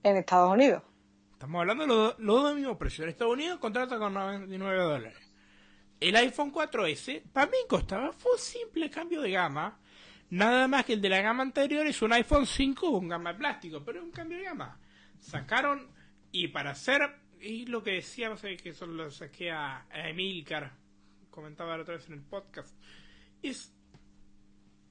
[0.04, 0.84] En Estados Unidos.
[1.32, 3.06] Estamos hablando de los dos mismos precios.
[3.06, 5.18] En Estados Unidos contrata con 99 dólares.
[5.98, 9.80] El iPhone 4S también costaba, fue un simple cambio de gama.
[10.30, 13.38] Nada más que el de la gama anterior es un iPhone 5 con gama de
[13.40, 14.78] plástico, pero es un cambio de gama.
[15.18, 15.88] Sacaron,
[16.30, 20.72] y para hacer, y lo que decíamos es que eso lo saqué a, a Emilcar,
[21.30, 22.74] comentaba la otra vez en el podcast,
[23.42, 23.72] es,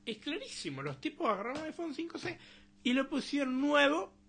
[0.05, 0.81] es clarísimo.
[0.81, 2.37] Los tipos agarraron un iPhone 5C
[2.83, 4.19] y lo pusieron nuevo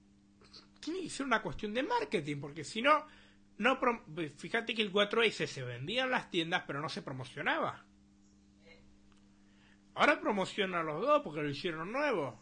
[0.80, 3.04] tiene que ser una cuestión de marketing, porque si no,
[3.58, 3.78] no
[4.36, 7.84] fíjate que el 4S se vendía en las tiendas, pero no se promocionaba.
[9.94, 12.40] Ahora promocionan los dos porque lo hicieron nuevo.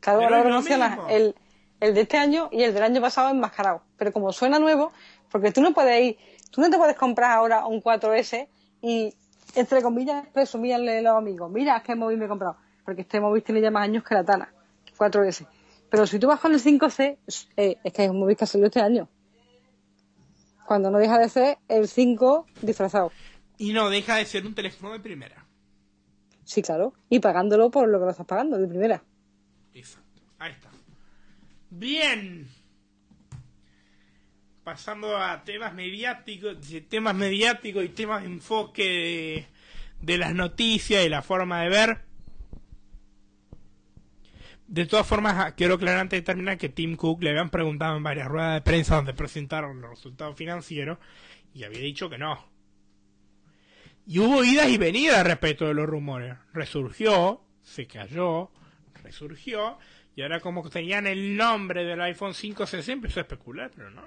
[0.00, 1.08] Claro, ahora mismo.
[1.08, 1.34] el,
[1.80, 3.82] el de este año y el del año pasado enmascarado.
[3.96, 4.92] Pero como suena nuevo,
[5.30, 6.18] porque tú no puedes ir,
[6.50, 8.48] tú no te puedes comprar ahora un 4S
[8.82, 9.14] y,
[9.54, 12.56] entre comillas, presumirle a los amigos, mira qué móvil me he comprado.
[12.84, 14.52] Porque este móvil tiene ya más años que la Tana,
[14.96, 15.46] 4S.
[15.90, 17.18] Pero si tú vas con el 5C,
[17.56, 19.08] eh, es que es un móvil que ha salido este año.
[20.66, 23.10] Cuando no deja de ser el 5 disfrazado.
[23.56, 25.46] Y no deja de ser un teléfono de primera.
[26.44, 26.92] Sí, claro.
[27.08, 29.02] Y pagándolo por lo que lo estás pagando, de primera.
[29.74, 30.22] Exacto.
[30.38, 30.70] Ahí está.
[31.70, 32.48] Bien.
[34.64, 36.56] Pasando a temas mediáticos,
[36.88, 39.46] temas mediáticos y temas de enfoque de,
[40.00, 42.08] de las noticias y la forma de ver.
[44.66, 47.96] De todas formas, ah, quiero aclarar antes de terminar que Tim Cook le habían preguntado
[47.96, 50.98] en varias ruedas de prensa donde presentaron los resultados financieros
[51.54, 52.44] y había dicho que no.
[54.06, 56.36] Y hubo idas y venidas respecto de los rumores.
[56.52, 58.50] Resurgió, se cayó,
[59.02, 59.78] resurgió,
[60.18, 64.02] y ahora como tenían el nombre del iPhone 5C se empezó a especular, pero no.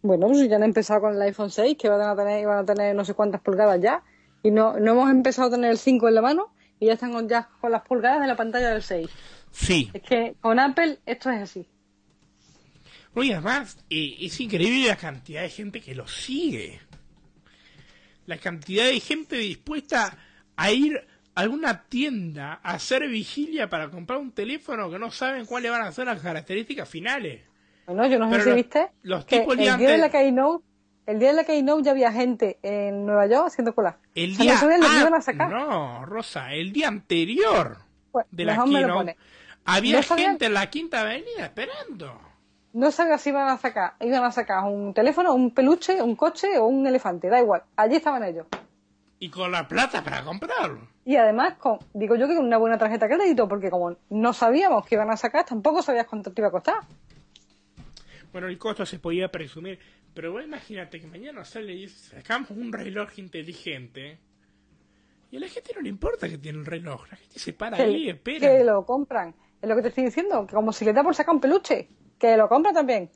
[0.00, 2.64] Bueno, pues ya han empezado con el iPhone 6, que van a tener, van a
[2.64, 4.04] tener no sé cuántas pulgadas ya.
[4.44, 7.10] Y no, no hemos empezado a tener el 5 en la mano y ya están
[7.10, 9.08] con, ya con las pulgadas de la pantalla del 6.
[9.50, 9.90] Sí.
[9.92, 11.66] Es que con Apple esto es así.
[13.14, 16.78] Oye, además, eh, es increíble la cantidad de gente que lo sigue.
[18.26, 20.16] La cantidad de gente dispuesta
[20.54, 25.46] a ir a alguna tienda a hacer vigilia para comprar un teléfono que no saben
[25.46, 27.42] cuáles van a ser las características finales.
[27.86, 30.64] Bueno, yo no sé si viste los que tipos el día de la Keynote,
[31.06, 33.98] el día de la Keynote ya había gente en Nueva York haciendo cola.
[34.14, 35.50] El O sea, día no ah, a sacar.
[35.50, 37.78] No, Rosa, el día anterior
[38.12, 39.16] Pues, de la keynote
[39.64, 42.20] había No gente en la Quinta Avenida esperando.
[42.72, 46.58] No sabía si iban a sacar, iban a sacar un teléfono, un peluche, un coche
[46.58, 47.62] o un elefante, da igual.
[47.76, 48.46] Allí estaban ellos.
[49.22, 50.88] Y con la plata para comprarlo.
[51.04, 54.32] Y además, con, digo yo que con una buena tarjeta de crédito, porque como no
[54.32, 56.80] sabíamos que iban a sacar, tampoco sabías cuánto te iba a costar.
[58.32, 59.78] Bueno, el costo se podía presumir,
[60.12, 64.18] pero vos imagínate que mañana sale y sacamos un reloj inteligente.
[65.30, 67.76] Y a la gente no le importa que tiene el reloj, la gente se para
[67.76, 68.40] Que, ahí y espera.
[68.40, 69.36] que lo compran.
[69.60, 71.88] Es lo que te estoy diciendo, que como si le da por sacar un peluche,
[72.18, 73.08] que lo compra también.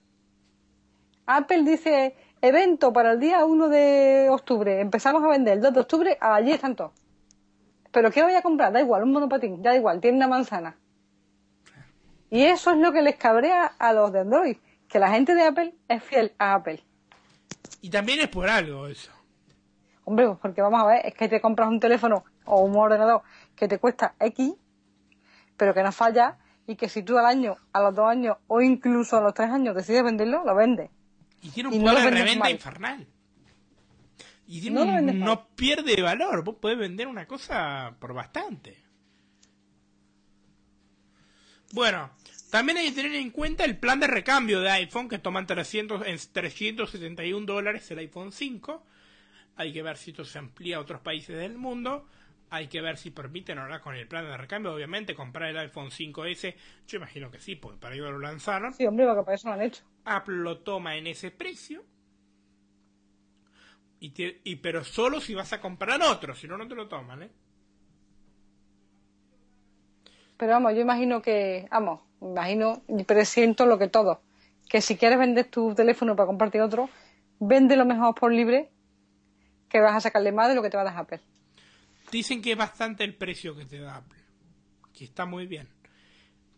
[1.26, 5.80] Apple dice, evento para el día 1 de octubre, empezamos a vender el 2 de
[5.80, 6.92] octubre, allí están todos.
[7.90, 8.72] Pero ¿qué voy a comprar?
[8.72, 10.76] Da igual, un monopatín, da igual, tiene una manzana.
[12.30, 14.56] Y eso es lo que les cabrea a los de Android,
[14.88, 16.82] que la gente de Apple es fiel a Apple.
[17.80, 19.12] Y también es por algo eso.
[20.04, 23.22] Hombre, pues porque vamos a ver, es que te compras un teléfono o un ordenador
[23.54, 24.54] que te cuesta X,
[25.56, 28.60] pero que no falla, y que si tú al año, a los dos años o
[28.60, 30.90] incluso a los tres años decides venderlo, lo vendes.
[31.46, 32.50] Y tiene un Y no poder de reventa mal.
[32.52, 33.06] infernal.
[34.48, 36.42] Y tiene un- no pierde valor.
[36.42, 38.76] Vos podés vender una cosa por bastante.
[41.72, 42.10] Bueno,
[42.50, 46.06] también hay que tener en cuenta el plan de recambio de iPhone que toman 300,
[46.06, 48.84] en 371 dólares el iPhone 5.
[49.56, 52.08] Hay que ver si esto se amplía a otros países del mundo.
[52.50, 55.90] Hay que ver si permiten ahora con el plan de recambio, obviamente, comprar el iPhone
[55.90, 56.54] 5S.
[56.86, 58.72] Yo imagino que sí, porque para ello lo lanzaron.
[58.72, 59.82] Sí, hombre, porque para eso lo han hecho.
[60.04, 61.84] Apple lo toma en ese precio.
[63.98, 66.86] Y, te- y pero solo si vas a comprar otro, si no, no te lo
[66.86, 67.30] toman, ¿eh?
[70.36, 74.20] Pero vamos, yo imagino que, vamos, imagino y presiento lo que todo,
[74.68, 76.90] que si quieres vender tu teléfono para comprarte otro,
[77.40, 78.70] vende lo mejor por libre,
[79.68, 81.20] que vas a sacarle más de lo que te va a dar Apple.
[82.10, 84.20] Dicen que es bastante el precio que te da Apple.
[84.92, 85.68] Que está muy bien.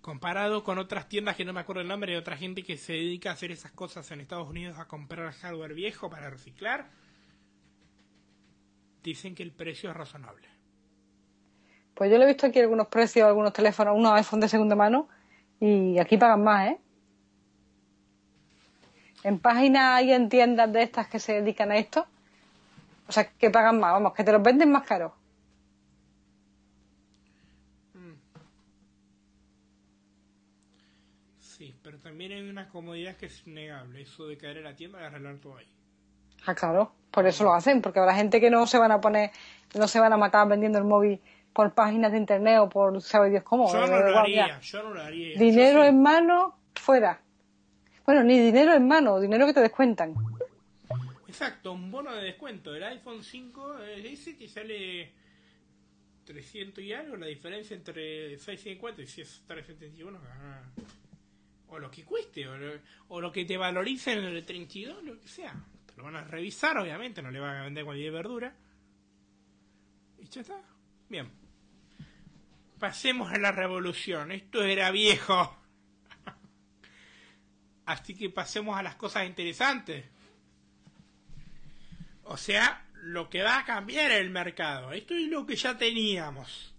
[0.00, 2.92] Comparado con otras tiendas que no me acuerdo el nombre, de otra gente que se
[2.92, 6.90] dedica a hacer esas cosas en Estados Unidos, a comprar hardware viejo para reciclar.
[9.02, 10.48] Dicen que el precio es razonable.
[11.94, 15.08] Pues yo le he visto aquí algunos precios, algunos teléfonos, unos iPhone de segunda mano,
[15.58, 16.78] y aquí pagan más, ¿eh?
[19.24, 22.06] En páginas y en tiendas de estas que se dedican a esto,
[23.08, 25.12] o sea, que pagan más, vamos, que te los venden más caros.
[31.40, 34.00] Sí, pero también hay una comodidad que es innegable.
[34.00, 35.66] Eso de caer en la tienda y arreglar todo ahí.
[36.46, 39.30] Ah, claro, por eso lo hacen, porque habrá gente que no se van a poner,
[39.74, 41.20] no se van a matar vendiendo el móvil
[41.52, 43.70] por páginas de internet o por sabe Dios cómo.
[43.70, 45.38] Yo eh, no lo igual, haría, yo no lo haría.
[45.38, 47.20] Dinero en mano, fuera.
[48.06, 50.14] Bueno, ni dinero en mano, dinero que te descuentan.
[51.26, 52.74] Exacto, un bono de descuento.
[52.74, 55.12] El iPhone 5 eh, dice que sale
[56.24, 57.16] 300 y algo.
[57.16, 60.18] La diferencia entre 650 y 371.
[60.24, 60.62] ah,
[61.68, 65.20] O lo que cueste, o lo, o lo que te valoricen en el 32, lo
[65.20, 65.54] que sea.
[65.86, 68.54] Te lo van a revisar, obviamente, no le van a vender cualquier verdura.
[70.18, 70.60] Y ya está.
[71.08, 71.30] Bien.
[72.78, 74.32] Pasemos a la revolución.
[74.32, 75.56] Esto era viejo.
[77.86, 80.04] Así que pasemos a las cosas interesantes.
[82.24, 84.92] O sea, lo que va a cambiar el mercado.
[84.92, 86.74] Esto es lo que ya teníamos.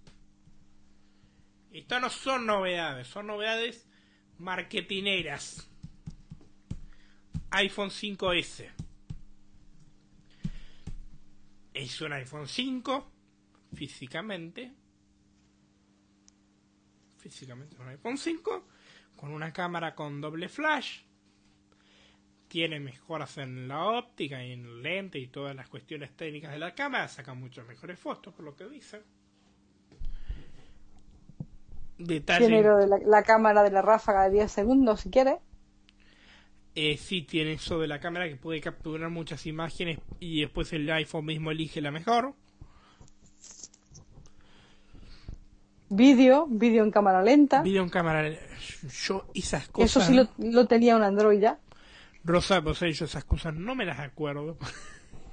[1.71, 3.88] Esto no son novedades, son novedades
[4.39, 5.69] marketineras.
[7.52, 8.71] iPhone 5S.
[11.73, 13.12] Es un iPhone 5
[13.73, 14.73] físicamente.
[17.17, 18.67] Físicamente un iPhone 5
[19.15, 21.02] con una cámara con doble flash.
[22.47, 26.60] Tiene mejoras en la óptica y en el lente y todas las cuestiones técnicas de
[26.60, 27.08] la cámara.
[27.08, 29.04] Saca muchas mejores fotos, por lo que dicen.
[31.99, 32.47] Detalle.
[32.47, 35.35] Tiene lo de la, la cámara de la ráfaga de 10 segundos, si quieres.
[36.75, 40.89] Eh, sí, tiene eso de la cámara que puede capturar muchas imágenes y después el
[40.89, 42.33] iPhone mismo elige la mejor.
[45.89, 47.63] Vídeo, vídeo en cámara lenta.
[47.63, 48.29] Video en cámara.
[49.05, 49.89] Yo esas cosas.
[49.89, 51.59] Eso sí lo, lo tenía un Android ya.
[52.23, 54.57] Rosa, sabés, yo esas cosas no me las acuerdo.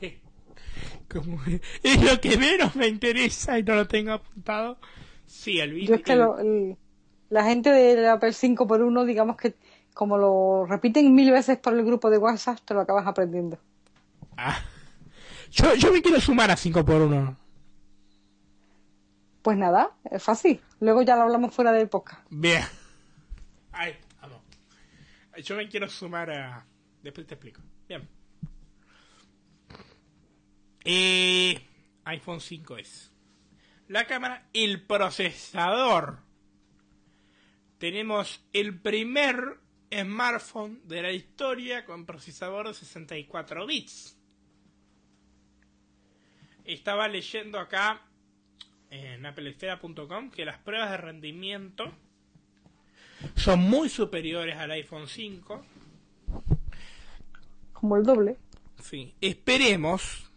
[1.09, 1.41] Como
[1.83, 4.79] es lo que menos me interesa y no lo tengo apuntado.
[5.27, 6.77] Sí, el Yo es que lo- el-
[7.29, 9.55] la gente del Apple 5 por 1 digamos que
[9.95, 13.59] como lo repiten mil veces por el grupo de WhatsApp, te lo acabas aprendiendo.
[14.37, 14.59] Ah.
[15.51, 17.37] Yo, yo me quiero sumar a 5x1.
[19.43, 20.61] Pues nada, es fácil.
[20.81, 22.21] Luego ya lo hablamos fuera del podcast.
[22.29, 22.63] Bien.
[23.73, 24.41] Ay, vamos.
[25.43, 26.67] Yo me quiero sumar a.
[27.03, 27.63] Después te explico.
[27.89, 28.07] Bien.
[30.85, 31.59] Eh,
[32.05, 33.11] iPhone 5S.
[33.89, 36.19] La cámara, el procesador.
[37.79, 39.59] Tenemos el primer
[39.93, 44.19] smartphone de la historia con procesador de 64 bits.
[46.65, 48.03] Estaba leyendo acá
[48.91, 51.93] en applesfera.com que las pruebas de rendimiento
[53.37, 55.65] son muy superiores al iPhone 5.
[57.73, 58.37] Como el doble.
[58.83, 60.31] Sí, esperemos.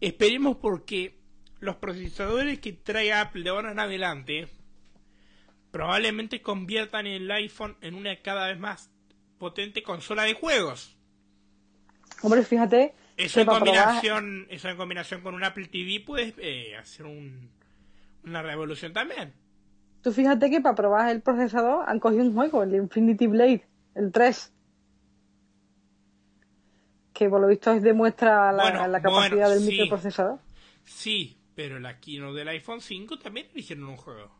[0.00, 1.21] Esperemos porque
[1.62, 4.48] los procesadores que trae Apple de ahora en adelante
[5.70, 8.90] probablemente conviertan el iPhone en una cada vez más
[9.38, 10.96] potente consola de juegos.
[12.22, 17.06] Hombre, fíjate Eso en combinación, eso en combinación con un Apple TV puedes eh, hacer
[17.06, 17.48] un-
[18.24, 19.32] una revolución también.
[20.02, 24.10] Tú fíjate que para probar el procesador han cogido un juego, el Infinity Blade, el
[24.10, 24.52] 3.
[27.12, 29.66] Que por lo visto demuestra la, Bueno, la capacidad bueno, del sí.
[29.70, 30.38] microprocesador.
[30.84, 34.30] Sí, pero la keynote del iPhone 5 también eligieron un juego.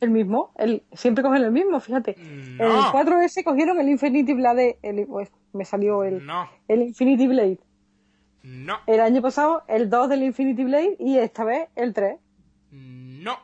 [0.00, 2.16] El mismo, el, siempre cogen el mismo, fíjate.
[2.18, 2.64] No.
[2.64, 7.26] En el 4S cogieron el Infinity Blade, el- pues, me salió el, No, el Infinity
[7.26, 7.58] Blade.
[8.42, 12.18] no, El año pasado el 2 del Infinity Blade y esta vez el 3.
[12.70, 13.38] no.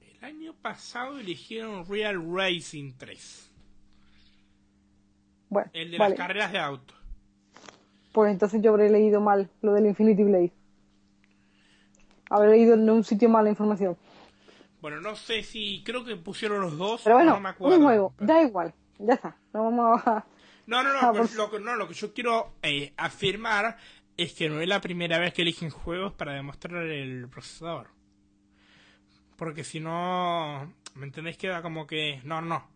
[0.00, 3.50] El año pasado eligieron Real Racing 3,
[5.50, 6.16] Bueno, el de vale.
[6.16, 6.94] las carreras de auto.
[8.12, 10.52] pues entonces yo habré leído mal lo del Infinity Blade.
[12.30, 13.96] Habré leído en un sitio mal la información.
[14.80, 17.76] Bueno, no sé si creo que pusieron los dos, Pero bueno, no me acuerdo.
[17.78, 19.36] un juego, da igual, ya está.
[19.52, 20.24] No vamos a...
[20.66, 23.76] No, no, no, pues lo, que- no, lo que yo quiero eh, afirmar
[24.16, 27.88] es que no es la primera vez que eligen juegos para demostrar el procesador.
[29.36, 31.36] Porque si no, ¿me entendéis?
[31.36, 32.66] Queda como que, no, no.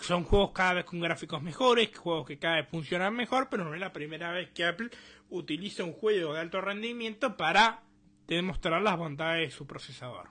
[0.00, 3.74] Son juegos cada vez con gráficos mejores, juegos que cada vez funcionan mejor, pero no
[3.74, 4.90] es la primera vez que Apple
[5.30, 7.83] utiliza un juego de alto rendimiento para
[8.26, 10.28] demostrar las bondades de su procesador.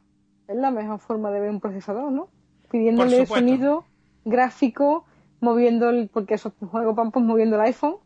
[0.47, 2.29] Es la mejor forma de ver un procesador, ¿no?
[2.69, 3.86] Pidiéndole sonido,
[4.25, 5.06] gráfico,
[5.39, 6.10] moviendo el...
[6.10, 7.97] Porque esos juegos van pues moviendo el iPhone.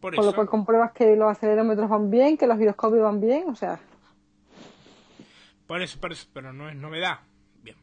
[0.00, 3.48] Por Con lo cual compruebas que los acelerómetros van bien, que los giroscopios van bien,
[3.48, 3.80] o sea...
[5.66, 7.20] Por eso, por eso, pero no es novedad.
[7.62, 7.76] Bien.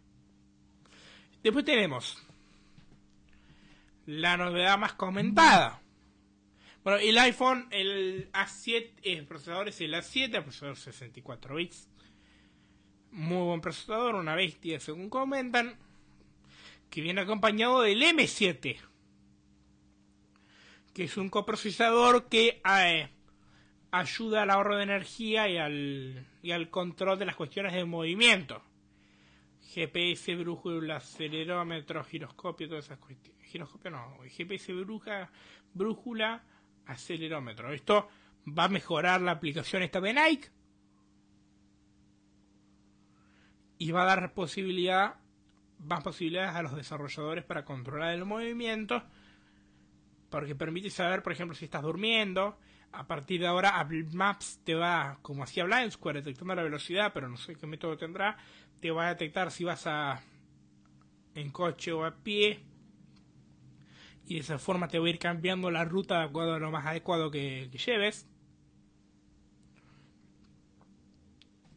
[1.42, 2.24] Después tenemos
[4.06, 5.81] la novedad más comentada.
[6.84, 11.88] Bueno, el iPhone, el A7, el procesador es el A7, el procesador 64 bits.
[13.12, 15.78] Muy buen procesador, una bestia según comentan.
[16.90, 18.78] Que viene acompañado del M7.
[20.94, 23.10] Que es un coprocesador que eh,
[23.92, 28.64] ayuda al ahorro de energía y al, y al control de las cuestiones de movimiento.
[29.74, 33.40] GPS, brújula, acelerómetro, giroscopio, todas esas cuestiones.
[33.46, 34.74] Giroscopio no, GPS,
[35.74, 36.44] brújula,
[36.92, 37.72] acelerómetro.
[37.72, 38.08] Esto
[38.48, 40.50] va a mejorar la aplicación esta de Nike
[43.78, 45.22] y va a dar posibilidad
[45.84, 49.04] más posibilidades a los desarrolladores para controlar el movimiento,
[50.30, 52.58] porque permite saber, por ejemplo, si estás durmiendo.
[52.94, 57.12] A partir de ahora, Apple Maps te va, como hacía Blind Square, detectando la velocidad,
[57.14, 58.38] pero no sé qué método tendrá,
[58.80, 60.22] te va a detectar si vas a
[61.36, 62.60] en coche o a pie.
[64.26, 66.72] Y de esa forma te va a ir cambiando la ruta de acuerdo a lo
[66.72, 68.28] más adecuado que, que lleves.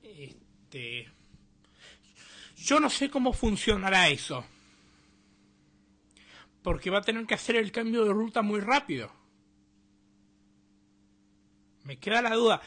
[0.03, 1.11] Este.
[2.57, 4.45] Yo no sé cómo funcionará eso.
[6.63, 9.13] Porque va a tener que hacer el cambio de ruta muy rápido.
[11.85, 12.63] Me queda la duda.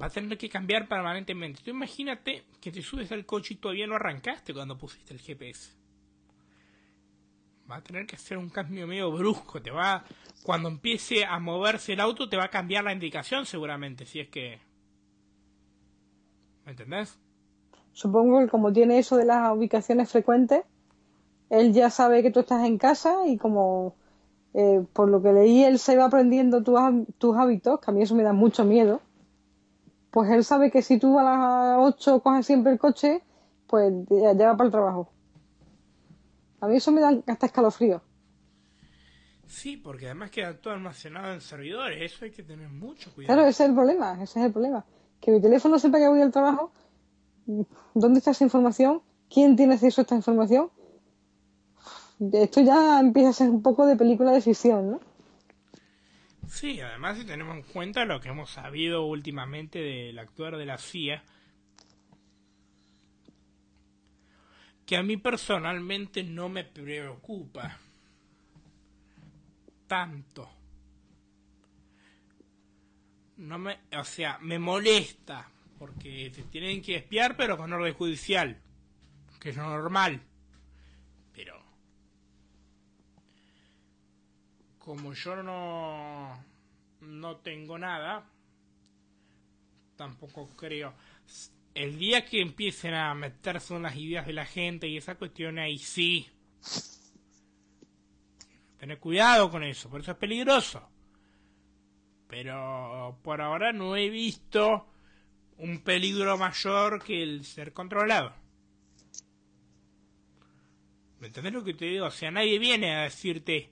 [0.00, 1.62] Va a tener que cambiar permanentemente.
[1.62, 5.77] Tú imagínate que te subes al coche y todavía no arrancaste cuando pusiste el GPS.
[7.70, 9.60] Va a tener que hacer un cambio medio brusco.
[9.60, 10.04] Te va,
[10.42, 14.06] cuando empiece a moverse el auto, te va a cambiar la indicación seguramente.
[14.06, 14.58] Si es que,
[16.64, 17.18] ¿me entendés?
[17.92, 20.64] Supongo que como tiene eso de las ubicaciones frecuentes,
[21.50, 23.96] él ya sabe que tú estás en casa y como
[24.54, 26.78] eh, por lo que leí él se va aprendiendo tus,
[27.18, 29.00] tus hábitos, que a mí eso me da mucho miedo,
[30.10, 33.22] pues él sabe que si tú a las 8 coges siempre el coche,
[33.66, 35.10] pues ya, ya va para el trabajo.
[36.60, 38.02] A mí eso me da hasta escalofrío.
[39.46, 42.12] Sí, porque además queda todo almacenado en servidores.
[42.12, 43.34] Eso hay que tener mucho cuidado.
[43.34, 44.84] Claro, ese es el problema, ese es el problema.
[45.20, 46.72] Que mi teléfono sepa que voy al trabajo,
[47.94, 49.02] ¿dónde está esa información?
[49.32, 50.70] ¿Quién tiene acceso a esta información?
[52.32, 55.00] Esto ya empieza a ser un poco de película de ficción, ¿no?
[56.48, 60.78] Sí, además si tenemos en cuenta lo que hemos sabido últimamente del actuar de la
[60.78, 61.22] CIA,
[64.88, 67.78] que a mí personalmente no me preocupa
[69.86, 70.50] tanto.
[73.36, 75.46] No me, o sea, me molesta
[75.78, 78.62] porque te tienen que espiar pero con orden judicial,
[79.38, 80.22] que es lo normal.
[81.34, 81.62] Pero
[84.78, 86.44] como yo no
[87.02, 88.24] no tengo nada,
[89.96, 90.94] tampoco creo.
[91.78, 95.60] El día que empiecen a meterse en las ideas de la gente y esa cuestión
[95.60, 96.26] ahí sí.
[98.80, 100.90] Tener cuidado con eso, por eso es peligroso.
[102.26, 104.88] Pero por ahora no he visto
[105.58, 108.34] un peligro mayor que el ser controlado.
[111.20, 112.06] ¿Me entendés lo que te digo?
[112.06, 113.70] O sea, nadie viene a decirte,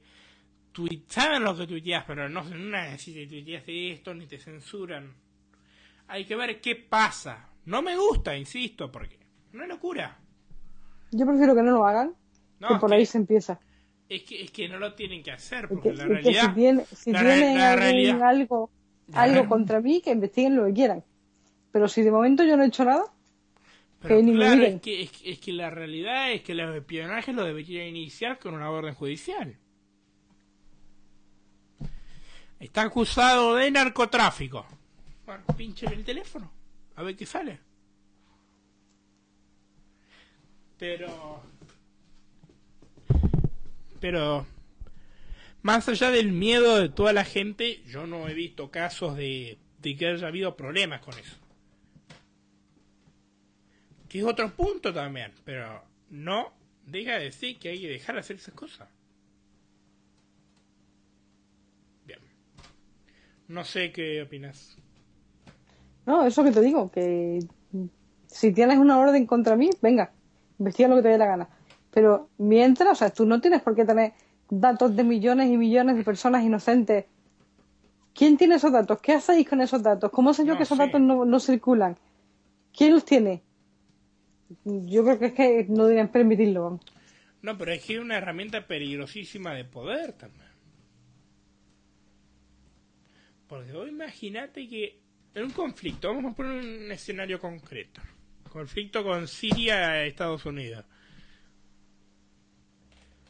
[1.08, 4.38] saben lo que tuiteas, pero no, no es decir que tuiteas de esto ni te
[4.38, 5.12] censuran.
[6.06, 7.50] Hay que ver qué pasa.
[7.66, 9.18] No me gusta, insisto, porque
[9.52, 10.18] no es locura.
[11.12, 12.14] Yo prefiero que no lo hagan,
[12.60, 13.60] No, que es por que- ahí se empieza.
[14.08, 16.48] Es que, es que no lo tienen que hacer, porque que, la realidad...
[16.48, 18.70] si, tiene, si la tienen la algún- realidad- algo,
[19.12, 21.04] algo contra mí, que investiguen lo que quieran.
[21.72, 23.02] Pero si de momento yo no he hecho nada,
[24.00, 26.74] Pero que ni claro, es que, es, que- es que la realidad es que los
[26.76, 29.56] espionajes lo deberían iniciar con una orden judicial.
[32.60, 34.64] Está acusado de narcotráfico.
[35.26, 36.50] Bueno, pinche el teléfono.
[36.96, 37.58] A ver qué sale.
[40.78, 41.42] Pero...
[44.00, 44.46] Pero...
[45.62, 49.96] Más allá del miedo de toda la gente, yo no he visto casos de, de
[49.96, 51.36] que haya habido problemas con eso
[54.08, 56.52] que es otro punto también, pero no
[56.84, 58.88] deja de decir que hay que dejar de hacer esas cosas.
[62.04, 62.20] Bien.
[63.48, 64.78] No sé qué opinas.
[66.06, 67.40] No, eso que te digo, que
[68.26, 70.12] si tienes una orden contra mí, venga,
[70.58, 71.48] investiga lo que te dé la gana.
[71.90, 74.12] Pero mientras, o sea, tú no tienes por qué tener
[74.48, 77.06] datos de millones y millones de personas inocentes.
[78.14, 79.00] ¿Quién tiene esos datos?
[79.00, 80.10] ¿Qué hacéis con esos datos?
[80.10, 80.84] ¿Cómo sé yo No, que esos sí.
[80.84, 81.98] datos no, no circulan?
[82.76, 83.42] ¿Quién los tiene?
[84.64, 86.62] Yo creo que es que no deberían permitirlo.
[86.62, 86.80] vamos.
[87.42, 90.46] No, pero es que es una herramienta peligrosísima de poder también.
[93.48, 94.98] Porque hoy imagínate que
[95.36, 98.00] en un conflicto, vamos a poner un escenario concreto.
[98.50, 100.82] Conflicto con Siria Estados Unidos.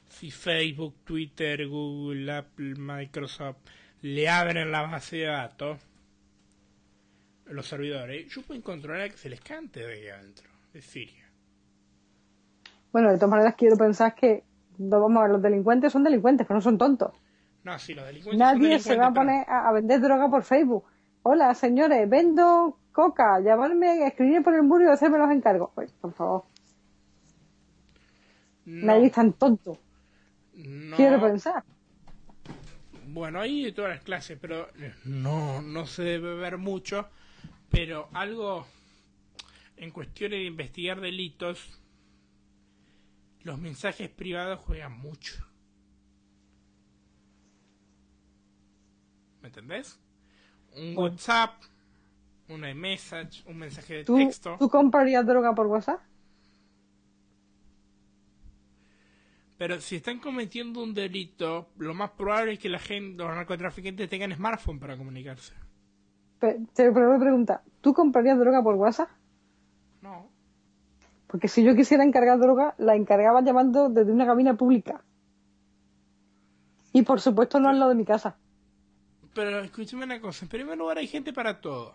[0.08, 3.56] Si Facebook, Twitter, Google, Apple, Microsoft
[4.02, 5.80] le abren la base de datos,
[7.46, 11.24] los servidores, ellos pueden controlar que se les cante de ahí adentro, de Siria.
[12.92, 14.44] Bueno, de todas maneras quiero pensar que,
[14.78, 17.12] no, vamos a ver, los delincuentes son delincuentes, pero no son tontos.
[17.64, 20.30] No, sí, los delincuentes son Nadie se va a delincuentes, pero- poner a vender droga
[20.30, 20.84] por Facebook.
[21.28, 25.70] Hola, señores, vendo coca, llamarme, escribirme por el muro y hacerme los encargos.
[25.74, 26.44] Pues, por favor,
[28.64, 29.76] No, nadie es tan tonto.
[30.54, 30.94] no.
[30.96, 31.64] Quiero pensar.
[33.08, 34.68] Bueno, hay de todas las clases, pero
[35.04, 37.08] no, no se debe ver mucho.
[37.72, 38.64] Pero algo
[39.76, 41.80] en cuestiones de investigar delitos,
[43.42, 45.44] los mensajes privados juegan mucho.
[49.42, 49.98] ¿Me entendés?
[50.76, 50.96] Un.
[50.98, 51.52] WhatsApp,
[52.48, 54.56] un iMessage, un mensaje de ¿Tú, texto.
[54.58, 56.00] ¿Tú comprarías droga por WhatsApp?
[59.58, 64.08] Pero si están cometiendo un delito, lo más probable es que la gente, los narcotraficantes
[64.10, 65.54] tengan smartphone para comunicarse.
[66.38, 69.08] Pe- Te pero me pregunta, ¿tú comprarías droga por WhatsApp?
[70.02, 70.28] No.
[71.26, 75.02] Porque si yo quisiera encargar droga, la encargaba llamando desde una cabina pública.
[76.92, 78.36] Y por supuesto no al lado de mi casa.
[79.36, 81.94] Pero escúchame una cosa, en primer lugar hay gente para todo.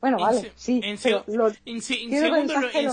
[0.00, 2.90] Bueno, En vale, sí, en, pero lo- segundo, en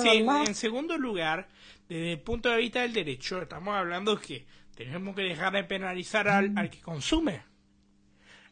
[0.98, 1.48] lugar,
[1.88, 6.28] desde el punto de vista del derecho, estamos hablando que tenemos que dejar de penalizar
[6.28, 7.42] al, al que consume.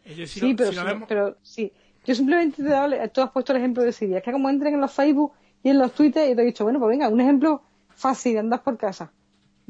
[0.04, 1.72] Es decir, sí, pero, si vemos- pero sí.
[2.06, 4.20] Yo simplemente te he tú has puesto el ejemplo de Siria.
[4.20, 6.64] Es que como entren en los Facebook y en los Twitter y te he dicho,
[6.64, 9.12] bueno, pues venga, un ejemplo fácil de andar por casa.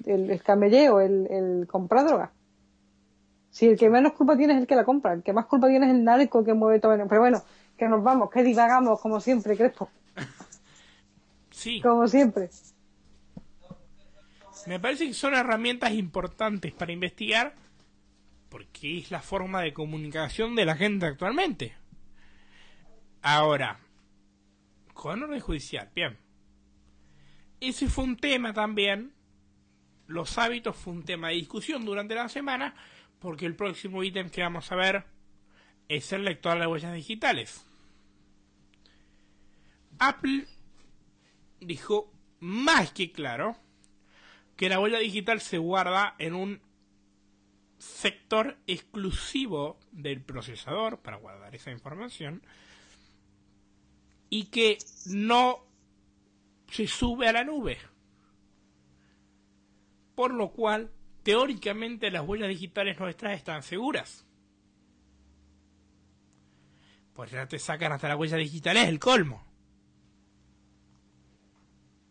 [0.06, 2.32] El, el camelleo, el, el comprar droga.
[3.58, 5.68] Si el que menos culpa tiene es el que la compra, el que más culpa
[5.68, 6.96] tiene es el narco que mueve todo.
[7.10, 7.42] Pero bueno,
[7.76, 9.90] que nos vamos, que divagamos como siempre, Crespo.
[11.50, 12.52] sí, Como siempre.
[14.68, 17.56] me parece que son herramientas importantes para investigar
[18.50, 21.74] porque es la forma de comunicación de la gente actualmente.
[23.24, 23.80] Ahora,
[24.94, 26.16] con orden judicial, bien.
[27.60, 29.14] Ese fue un tema también.
[30.06, 32.76] Los hábitos fue un tema de discusión durante la semana
[33.20, 35.06] porque el próximo ítem que vamos a ver
[35.90, 37.66] es el lector de huellas digitales.
[40.00, 40.46] Apple
[41.60, 43.58] dijo más que claro
[44.56, 46.62] que la huella digital se guarda en un
[47.78, 52.42] sector exclusivo del procesador para guardar esa información
[54.30, 55.64] y que no
[56.70, 57.78] se sube a la nube.
[60.16, 60.92] Por lo cual,
[61.28, 64.26] teóricamente las huellas digitales nuestras están seguras.
[67.14, 69.42] Pues ya te sacan hasta las huellas digitales, el colmo.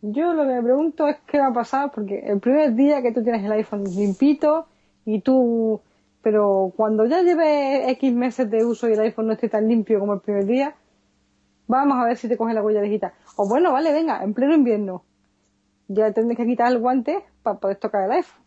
[0.03, 3.11] Yo lo que me pregunto es qué va a pasar, porque el primer día que
[3.11, 4.67] tú tienes el iPhone limpito
[5.03, 5.81] y tú,
[6.21, 9.99] pero cuando ya lleves X meses de uso y el iPhone no esté tan limpio
[9.99, 10.75] como el primer día,
[11.65, 13.13] vamos a ver si te coge la huella digital.
[13.35, 15.03] O bueno, vale, venga, en pleno invierno,
[15.87, 18.43] ya tendrás que quitar el guante para poder tocar el iPhone,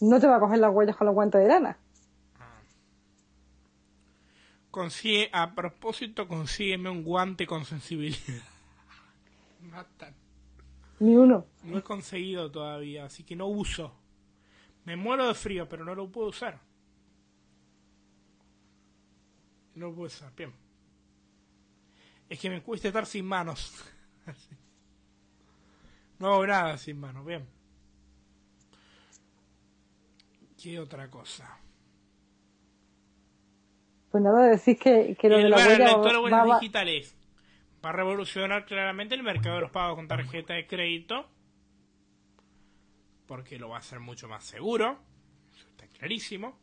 [0.00, 1.78] no te va a coger las huellas con los guantes de lana.
[4.70, 8.42] Consigue, a propósito, consígueme un guante con sensibilidad.
[9.62, 10.14] Matan.
[10.98, 11.46] Ni uno.
[11.64, 13.92] No he conseguido todavía, así que no uso.
[14.84, 16.60] Me muero de frío, pero no lo puedo usar.
[19.74, 20.52] No lo puedo usar, bien.
[22.28, 23.84] Es que me cuesta estar sin manos.
[26.18, 27.46] No hago nada sin manos, bien.
[30.60, 31.58] ¿Qué otra cosa?
[34.10, 37.16] Pues nada, decís que, que lo de el, la lector de huellas va- digitales
[37.84, 41.28] va a revolucionar claramente el mercado de los pagos con tarjeta de crédito
[43.26, 44.98] porque lo va a hacer mucho más seguro
[45.54, 46.58] eso está clarísimo.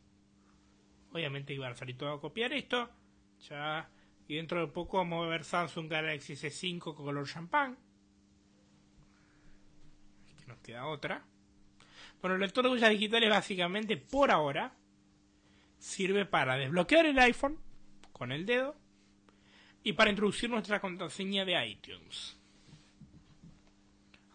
[1.12, 2.89] Obviamente iba a salir todo a copiar esto
[3.48, 3.89] ya
[4.28, 7.78] y dentro de poco vamos a ver Samsung Galaxy S5 con color champán.
[10.28, 11.24] Es que nos queda otra
[12.24, 14.71] bueno el lector de huellas digitales básicamente por ahora
[15.78, 17.57] sirve para desbloquear el iPhone
[18.13, 18.76] con el dedo
[19.84, 22.38] y para introducir nuestra contraseña de iTunes.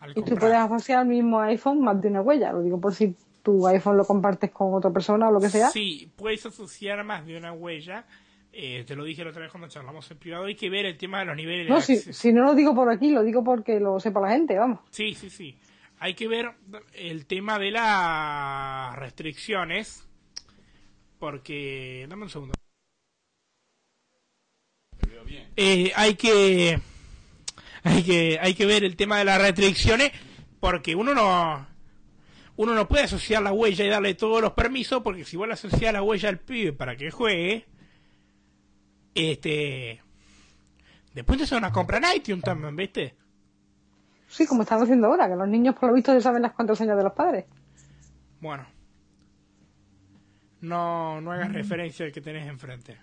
[0.00, 2.52] Al Y tú puedes asociar al mismo iPhone más de una huella.
[2.52, 5.70] Lo digo por si tu iPhone lo compartes con otra persona o lo que sea.
[5.70, 8.04] Sí, puedes asociar más de una huella.
[8.52, 10.44] Eh, te lo dije la otra vez cuando charlamos en privado.
[10.44, 12.12] Hay que ver el tema de los niveles de No, si, acceso.
[12.12, 14.80] si no lo digo por aquí, lo digo porque lo sepa la gente, vamos.
[14.90, 15.56] Sí, sí, sí.
[16.00, 16.54] Hay que ver
[16.94, 20.06] el tema de las restricciones.
[21.18, 22.06] Porque.
[22.08, 22.54] Dame un segundo.
[25.56, 26.80] Eh, hay que.
[27.82, 30.12] Hay que, hay que ver el tema de las restricciones.
[30.60, 31.66] Porque uno no.
[32.56, 35.02] Uno no puede asociar la huella y darle todos los permisos.
[35.02, 37.66] Porque si vos le asocias la huella al pibe para que juegue.
[39.14, 40.00] Este.
[41.12, 43.17] Después te hace una compra en iTunes también, ¿viste?
[44.28, 46.96] Sí, como estamos haciendo ahora, que los niños por lo visto ya saben las contraseñas
[46.96, 47.46] de los padres.
[48.40, 48.66] Bueno.
[50.60, 52.98] No, no hagas referencia al que tenés enfrente.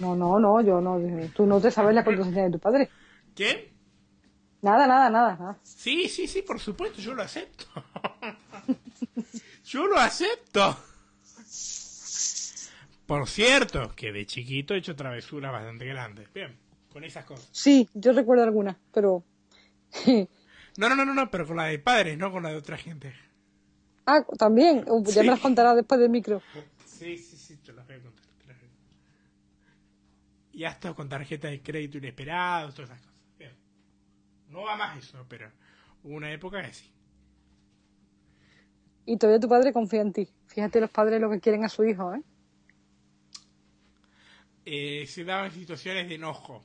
[0.00, 0.98] No, no, no, yo no.
[1.34, 2.88] Tú no te sabes la contraseña de tu padre.
[3.34, 3.68] ¿Quién?
[4.62, 5.58] Nada, nada, nada, nada.
[5.62, 7.64] Sí, sí, sí, por supuesto, yo lo acepto.
[9.64, 10.76] yo lo acepto.
[13.06, 16.32] Por cierto, que de chiquito he hecho travesuras bastante grandes.
[16.32, 16.56] Bien,
[16.92, 17.48] con esas cosas.
[17.52, 19.24] Sí, yo recuerdo algunas, pero
[20.76, 22.78] No, no, no, no, no, pero con la de padres, no con la de otra
[22.78, 23.12] gente.
[24.06, 24.84] Ah, también.
[24.86, 25.18] Uh, ya Sí.
[25.20, 26.40] me las contarás después del micro.
[26.86, 28.24] Sí, sí, sí, te las voy a contar.
[28.38, 28.88] te las voy a contar.
[30.52, 33.14] Y hasta con tarjeta de crédito inesperado, todas esas cosas.
[33.38, 33.52] Bien.
[34.48, 35.50] No va más eso, pero
[36.04, 36.90] hubo una época que sí.
[39.06, 40.28] Y todavía tu padre confía en ti.
[40.46, 42.22] Fíjate los padres lo que quieren a su hijo, ¿eh?
[44.64, 46.64] Eh, se daban situaciones de enojo.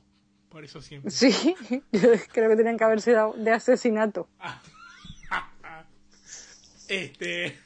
[0.50, 1.10] Por eso siempre.
[1.10, 1.54] Sí,
[1.92, 4.28] yo creo que tenían que haber sido de asesinato.
[6.88, 7.58] Este.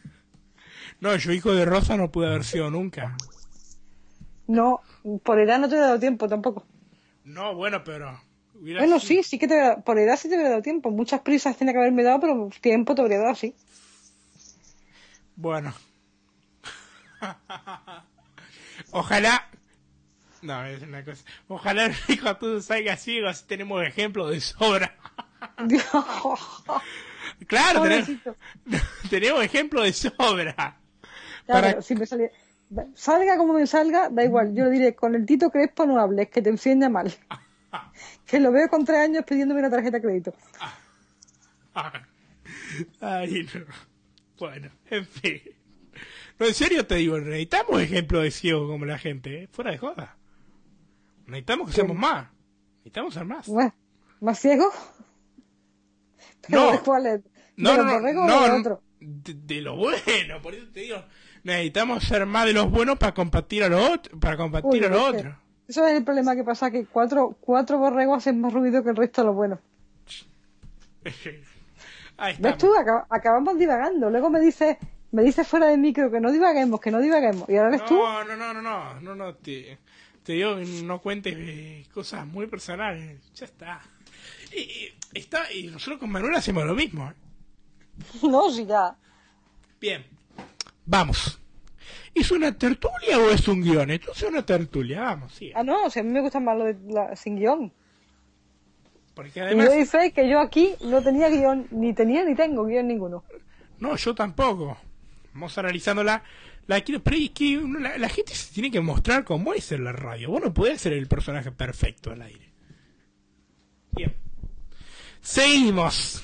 [1.00, 3.16] No, yo hijo de Rosa no pude haber sido nunca.
[4.46, 4.80] No,
[5.22, 6.64] por edad no te he dado tiempo tampoco.
[7.24, 8.18] No, bueno, pero.
[8.54, 10.90] hubiera Bueno, sido- sí, sí que te hubiera- por edad sí te hubiera dado tiempo.
[10.90, 13.54] Muchas prisas tiene que haberme dado, pero tiempo te habría dado, sí.
[15.36, 15.74] Bueno.
[18.90, 19.49] Ojalá.
[20.42, 21.22] No, es una cosa.
[21.48, 24.96] Ojalá el hijo tú salga ciego, así tenemos ejemplos de sobra.
[27.46, 28.08] Claro, tenemos,
[29.08, 30.76] tenemos ejemplos de sobra.
[31.46, 32.32] Para- pero si me sale-
[32.94, 34.54] Salga como me salga, da igual.
[34.54, 37.12] Yo diré, con el Tito Crespo no hables, que te enciende mal.
[38.26, 40.34] que lo veo con tres años pidiéndome una tarjeta de crédito.
[43.00, 43.64] Ay, no.
[44.38, 45.40] Bueno, en fin.
[46.38, 49.48] No, en serio te digo, necesitamos ejemplos de ciego como la gente, ¿eh?
[49.52, 50.16] fuera de joda.
[51.30, 52.28] Necesitamos que seamos más.
[52.78, 53.48] Necesitamos ser más.
[54.20, 54.70] ¿Más ciego?
[56.46, 56.72] ¿Pero No.
[56.72, 57.24] de cuál es?
[57.24, 58.82] ¿De No, los no, no, no, de no, otro?
[59.00, 61.02] de, de lo bueno, por eso te digo,
[61.42, 64.88] necesitamos ser más de los buenos para combatir a los otros, para combatir Uy, a
[64.90, 65.34] los otros.
[65.68, 68.96] Eso es el problema que pasa, que cuatro, cuatro borregos hacen más ruido que el
[68.96, 69.58] resto de los buenos.
[72.18, 72.74] Ahí ¿Ves tú?
[72.74, 74.10] Acab- acabamos divagando.
[74.10, 74.76] Luego me dices
[75.12, 77.48] me dices fuera de micro que no divaguemos, que no divaguemos.
[77.48, 77.96] Y ahora eres tú.
[77.96, 79.78] No, no, no, no, no, no, no, te,
[80.22, 83.80] te digo que no cuentes eh, cosas muy personales, ya está.
[84.54, 87.10] Y, y- está, y nosotros con Manuel hacemos lo mismo.
[87.10, 87.14] ¿eh?
[88.28, 88.96] No, si ya.
[89.80, 90.04] Bien,
[90.86, 91.38] vamos.
[92.14, 93.90] ¿Es una tertulia o es un guion?
[93.90, 95.52] Esto es una tertulia, vamos, sí.
[95.54, 97.72] Ah, no, a mí me gusta más lo de la, sin guion.
[99.14, 102.34] Porque Y además, yo doy fe que yo aquí no tenía guion, ni tenía ni
[102.34, 103.24] tengo guion ninguno.
[103.78, 104.76] no, yo tampoco.
[105.32, 106.02] Vamos analizando
[106.66, 106.78] la...
[106.78, 107.60] la pero es que
[107.98, 110.30] la, gente se tiene que mostrar cómo es en la radio.
[110.30, 112.50] Vos no podés ser el personaje perfecto al aire.
[113.92, 114.14] Bien.
[115.20, 116.22] Seguimos.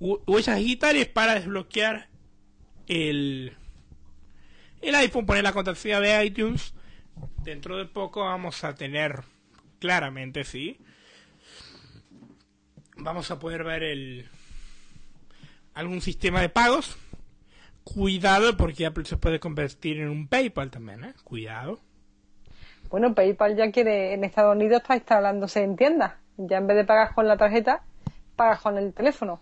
[0.00, 2.08] Hu- Huellas digitales para desbloquear
[2.86, 3.52] el,
[4.82, 6.74] el iPhone, poner la contraseña de iTunes.
[7.42, 9.22] Dentro de poco vamos a tener,
[9.78, 10.78] claramente sí,
[12.96, 14.28] vamos a poder ver el
[15.74, 16.96] algún sistema de pagos.
[17.94, 21.14] Cuidado porque Apple se puede convertir en un PayPal también, ¿eh?
[21.22, 21.78] Cuidado.
[22.90, 26.14] Bueno, PayPal ya quiere, en Estados Unidos está instalándose en tiendas.
[26.36, 27.84] Ya en vez de pagar con la tarjeta,
[28.34, 29.40] pagas con el teléfono.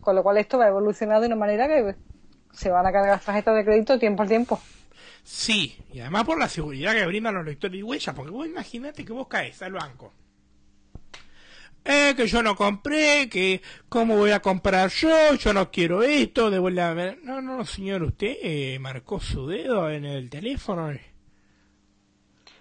[0.00, 1.96] Con lo cual esto va a evolucionar de una manera que
[2.52, 4.60] se van a cargar las tarjetas de crédito tiempo al tiempo.
[5.24, 9.04] Sí, y además por la seguridad que brindan los lectores de huella, porque vos imagínate
[9.04, 10.12] que vos caes al banco.
[11.84, 16.50] Eh, que yo no compré, que cómo voy a comprar yo, yo no quiero esto,
[16.50, 17.18] devuélvame.
[17.22, 20.92] No, no, señor, usted eh, marcó su dedo en el teléfono.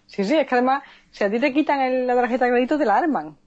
[0.08, 2.78] Sí, sí, es que además, si a ti te quitan el- la tarjeta de crédito,
[2.78, 3.38] te la arman.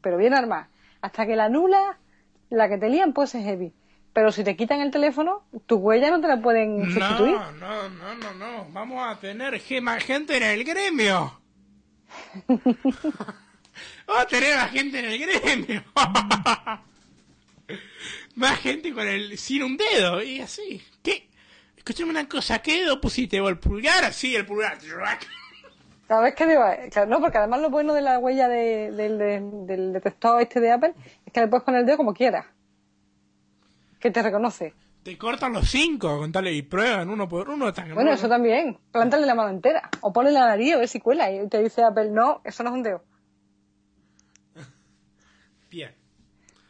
[0.00, 0.68] Pero bien armada.
[1.00, 1.98] Hasta que la anula,
[2.48, 3.72] la que te lían, pues es heavy.
[4.12, 7.34] Pero si te quitan el teléfono, tu huella no te la pueden sustituir.
[7.34, 11.40] No, no, no, no, no, vamos a tener más gente en el gremio.
[14.06, 15.84] Vamos a tener más gente en el gremio.
[18.34, 20.82] más gente con el sin un dedo y así.
[21.02, 21.28] ¿Qué?
[21.76, 23.50] Escúchame una cosa, ¿qué dedo pusiste vos?
[23.50, 24.12] ¿El pulgar?
[24.12, 24.78] Sí, el pulgar.
[26.22, 29.40] Vez que digo, claro, no, porque además lo bueno de la huella de- del, de-
[29.66, 30.92] del detector este de Apple
[31.24, 32.44] es que le puedes poner el dedo como quieras.
[33.98, 34.74] Que te reconoce.
[35.02, 37.66] Te cortan los cinco, contale y prueban uno por uno.
[37.66, 38.78] hasta que Bueno, no- eso también.
[38.92, 39.88] Plántale la mano entera.
[40.02, 41.30] O ponle la nariz a ver si cuela.
[41.32, 43.02] Y te dice Apple, no, eso no es un dedo.
[45.70, 45.94] Bien.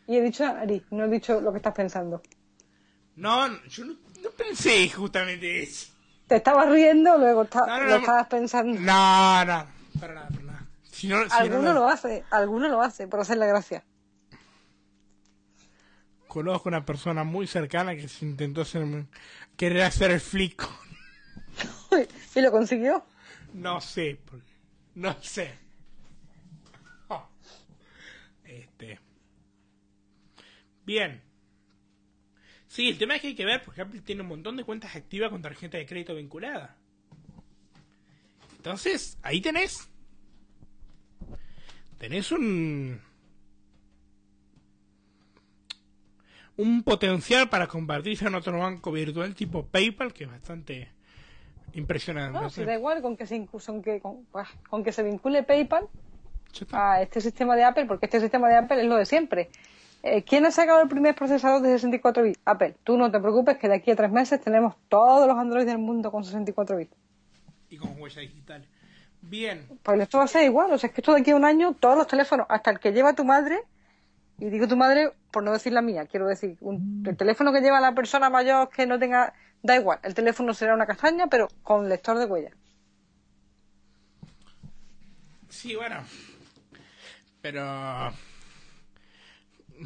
[0.06, 2.22] Y he dicho nariz, no he dicho lo que estás pensando.
[3.16, 5.92] No, yo no, no pensé justamente eso.
[6.26, 8.72] Te estabas riendo, luego está- No, no, lo estabas pensando.
[8.80, 9.66] No, no,
[10.00, 10.66] para nada, para nada.
[10.90, 13.84] Si no, si no, alguno no- lo hace, alguno lo hace, por hacer la gracia.
[16.28, 18.86] Conozco una persona muy cercana que se intentó hacer,
[19.56, 20.66] querer hacer el flick.
[22.34, 23.04] y lo consiguió.
[23.52, 24.18] No sé,
[24.94, 25.58] no sé.
[27.08, 27.28] Oh.
[28.44, 28.98] Este.
[30.92, 31.22] Bien.
[32.66, 34.94] Sí, el tema es que hay que ver, porque Apple tiene un montón de cuentas
[34.94, 36.76] activas con tarjeta de crédito vinculada.
[38.58, 39.88] Entonces, ahí tenés.
[41.96, 43.00] Tenés un.
[46.58, 50.92] un potencial para convertirse en otro banco virtual tipo PayPal que es bastante
[51.72, 52.38] impresionante.
[52.38, 54.26] No, si da igual con que se, con que, con,
[54.68, 55.88] con que se vincule PayPal
[56.72, 59.48] a este sistema de Apple, porque este sistema de Apple es lo de siempre.
[60.04, 62.40] Eh, ¿Quién ha sacado el primer procesador de 64 bits?
[62.44, 62.74] Apple.
[62.82, 65.78] Tú no te preocupes que de aquí a tres meses tenemos todos los Android del
[65.78, 66.94] mundo con 64 bits.
[67.70, 68.66] Y con huella digital.
[69.24, 71.36] Bien, Pues esto va a ser igual, o sea, es que esto de aquí a
[71.36, 73.60] un año, todos los teléfonos, hasta el que lleva tu madre,
[74.38, 77.60] y digo tu madre por no decir la mía, quiero decir, un- el teléfono que
[77.60, 79.32] lleva la persona mayor que no tenga,
[79.62, 82.50] da igual, el teléfono será una castaña, pero con lector de huella.
[85.48, 86.02] sí, bueno.
[87.40, 88.12] Pero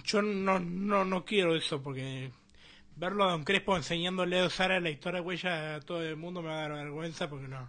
[0.05, 2.31] yo no, no, no quiero eso porque
[2.97, 6.43] verlo a Don Crespo enseñándole a usar el lector de huella a todo el mundo
[6.43, 7.69] me va a dar vergüenza porque no,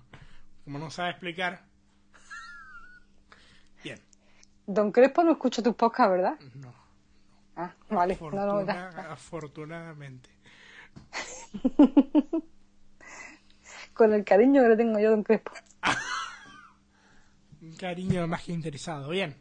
[0.63, 1.63] como no sabe explicar.
[3.84, 3.99] Bien,
[4.65, 6.39] Don Crespo no escucha tus podcasts, ¿verdad?
[6.55, 6.73] no.
[7.59, 8.71] Ah, vale, no, no,
[9.09, 10.30] afortunadamente.
[13.93, 15.53] con el cariño que le tengo yo a Don Crespo.
[17.61, 19.09] Un cariño más que interesado.
[19.09, 19.36] Bien.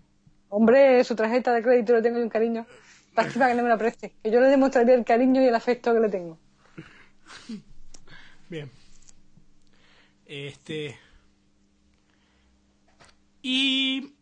[0.49, 2.66] Hombre, su tarjeta de crédito le tengo yo un cariño.
[3.14, 4.14] Para que no me la preste.
[4.22, 6.38] Que yo le demostraría el cariño y el afecto que le tengo.
[8.49, 8.70] Bien.
[10.26, 10.99] Este.
[13.40, 14.12] Y.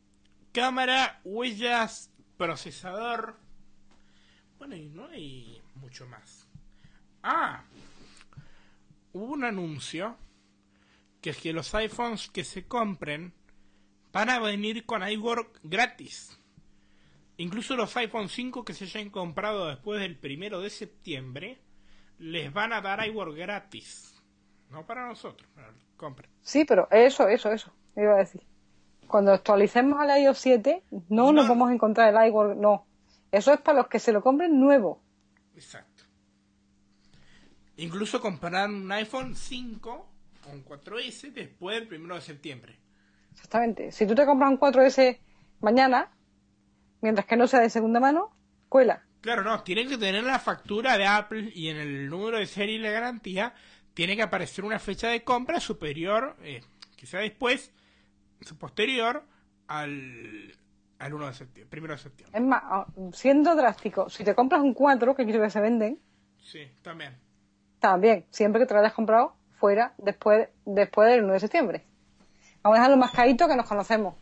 [0.53, 3.37] Cámara, huellas, procesador.
[4.59, 6.47] Bueno, y no hay mucho más.
[7.25, 7.65] Ah.
[9.13, 10.17] Hubo un anuncio.
[11.21, 13.33] Que es que los iPhones que se compren
[14.15, 16.39] van a venir con iWork gratis.
[17.37, 21.59] Incluso los iPhone 5 que se hayan comprado después del primero de septiembre
[22.19, 24.15] les van a dar iWork gratis.
[24.71, 25.49] No para nosotros,
[25.97, 26.31] compren.
[26.43, 28.43] Sí, pero eso, eso, eso, iba a decir.
[29.09, 31.51] Cuando actualicemos al iOS 7, no, nos No.
[31.51, 32.87] vamos a encontrar el iWork, no.
[33.31, 35.03] Eso es para los que se lo compren nuevo.
[35.55, 36.05] Exacto.
[37.77, 39.91] Incluso comprar un iPhone 5
[40.47, 42.79] o un 4S después del primero de septiembre.
[43.35, 43.93] Exactamente.
[43.93, 45.19] Si tú te compras un 4S
[45.61, 46.11] mañana,
[47.03, 48.31] mientras que no sea de segunda mano,
[48.69, 49.05] cuela.
[49.21, 52.77] Claro, no, tienen que tener la factura de Apple y en el número de serie
[52.77, 53.55] y la garantía
[53.95, 56.61] tiene que aparecer una fecha de compra superior, eh,
[57.07, 57.73] sea después,
[58.59, 59.25] posterior
[59.69, 60.55] al,
[60.99, 62.39] al 1 de septiembre, primero de septiembre.
[62.39, 66.01] Es más, ah, siendo drástico, si te compras un 4, que creo que se venden,
[66.39, 67.17] Sí, también.
[67.79, 71.85] también, siempre que te lo hayas comprado fuera después, después del 1 de septiembre.
[72.65, 74.15] Vamos a dejarlo más caído que nos conocemos.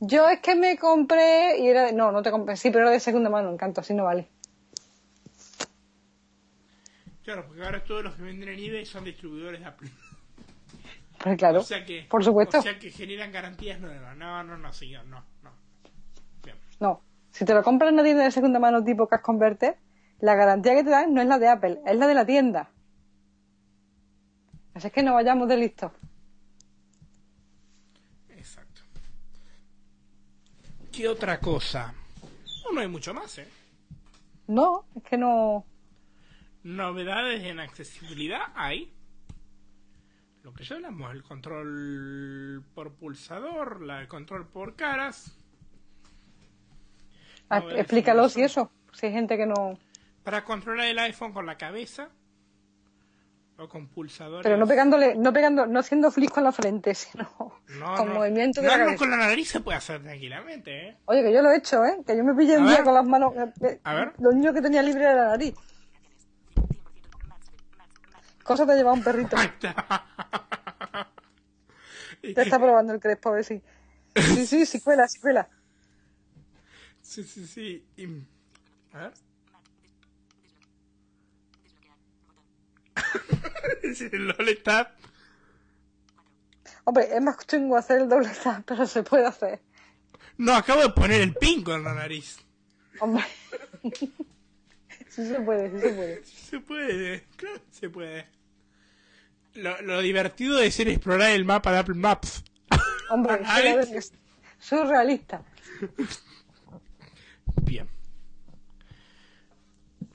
[0.00, 1.92] Yo es que me compré y era de...
[1.92, 4.28] No, no te compré, sí, pero era de segunda mano, encanto, así no vale.
[7.22, 9.90] Claro, porque ahora todos los que venden en eBay son distribuidores de Apple.
[11.22, 12.60] Pues claro, O sea que, por supuesto.
[12.60, 14.16] O sea que generan garantías nuevas.
[14.16, 15.50] No, no, no, señor, no, no.
[16.44, 16.56] Bien.
[16.80, 19.76] No, si te lo compras en una tienda de segunda mano tipo Cash Converter,
[20.20, 22.70] la garantía que te dan no es la de Apple, es la de la tienda.
[24.74, 25.92] Así es que no vayamos de listos.
[28.30, 28.82] Exacto.
[30.98, 31.94] ¿Qué otra cosa?
[32.64, 33.46] No, no hay mucho más, ¿eh?
[34.48, 35.64] No, es que no...
[36.64, 38.92] Novedades en accesibilidad hay.
[40.42, 45.38] Lo que ya hablamos, el control por pulsador, la, el control por caras.
[47.48, 49.78] Ah, explícalo si eso, si hay gente que no...
[50.24, 52.10] Para controlar el iPhone con la cabeza.
[53.60, 54.44] O con pulsadores.
[54.44, 57.24] Pero no pegándole, no pegando, no haciendo flick con la frente, sino
[57.80, 58.14] No, con no.
[58.14, 58.98] movimiento de No, la no, cabeza.
[59.00, 60.96] con la nariz se puede hacer tranquilamente, ¿eh?
[61.06, 61.98] Oye, que yo lo he hecho, ¿eh?
[62.06, 63.34] Que yo me pillé A un día con las manos...
[63.36, 64.12] eh, eh, A ver.
[64.20, 65.54] Lo único que tenía libre era la nariz.
[68.44, 69.36] Cosa de llevar un perrito.
[69.36, 69.78] Ahí está.
[72.58, 73.60] Probando el crespo, a ver si...
[74.14, 75.48] Sí, sí, sí cuela, sí cuela.
[77.02, 77.84] Sí, sí, sí.
[78.92, 79.12] A ver.
[83.82, 84.94] El LOL está.
[86.84, 89.60] Hombre, es más chungo hacer el doble tap, pero se puede hacer.
[90.38, 92.38] No, acabo de poner el pin con la nariz.
[93.00, 93.24] Hombre.
[95.08, 96.24] sí se puede, sí se puede.
[96.48, 98.26] Se puede, claro que se puede.
[99.54, 102.42] Lo, lo divertido de ser explorar el mapa de Apple Maps.
[103.10, 103.40] Hombre,
[104.58, 105.42] surrealista.
[107.62, 107.88] Bien.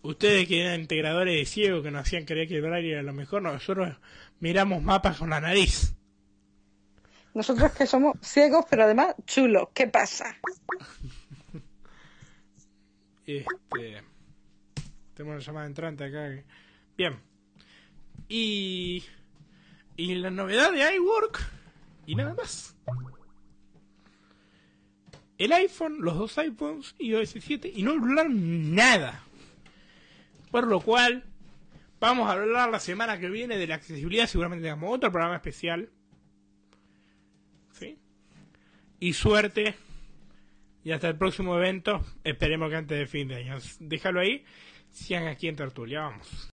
[0.04, 3.14] Ustedes que eran integradores de ciego que nos hacían creer que el braille era lo
[3.14, 3.96] mejor, nosotros
[4.42, 5.96] miramos mapas con la nariz.
[7.34, 9.70] Nosotros que somos ciegos, pero además chulos.
[9.74, 10.38] ¿Qué pasa?
[13.26, 14.04] Este.
[15.14, 16.44] Tenemos una llamada entrante acá.
[16.98, 17.18] Bien.
[18.28, 19.02] Y.
[19.96, 21.40] Y la novedad de iWork.
[22.06, 22.76] Y nada más.
[25.38, 27.72] El iPhone, los dos iPhones y OS 7.
[27.74, 29.24] Y no hablaron nada.
[30.54, 31.24] Por lo cual,
[32.00, 34.28] vamos a hablar la semana que viene de la accesibilidad.
[34.28, 35.90] Seguramente tengamos otro programa especial.
[37.72, 37.98] ¿Sí?
[39.00, 39.74] Y suerte.
[40.84, 42.06] Y hasta el próximo evento.
[42.24, 43.58] Esperemos que antes de fin de año.
[43.80, 44.46] Déjalo ahí.
[44.92, 46.02] Sigan aquí en Tertulia.
[46.02, 46.52] Vamos.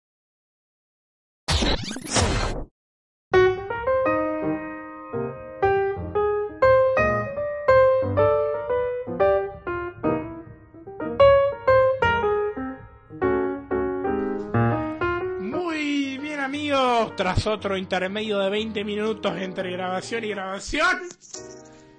[17.09, 20.99] Tras otro intermedio de 20 minutos entre grabación y grabación.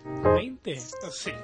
[0.06, 0.82] ¿20?
[1.04, 1.36] No sé.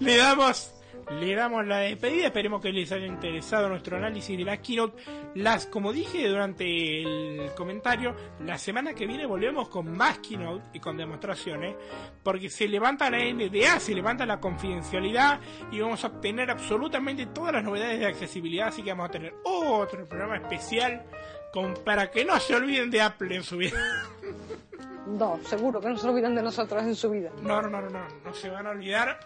[0.00, 0.72] Le damos,
[1.10, 5.02] le damos la despedida, esperemos que les haya interesado nuestro análisis de la keynote.
[5.34, 10.80] Las, como dije durante el comentario, la semana que viene volvemos con más keynote y
[10.80, 11.76] con demostraciones,
[12.22, 15.40] porque se levanta la NDA, se levanta la confidencialidad
[15.70, 19.34] y vamos a obtener absolutamente todas las novedades de accesibilidad, así que vamos a tener
[19.44, 21.04] otro programa especial
[21.52, 23.76] con, para que no se olviden de Apple en su vida.
[25.04, 27.30] No, seguro que no se olvidan de nosotros en su vida.
[27.42, 29.18] No, no, no, no, no, no se van a olvidar.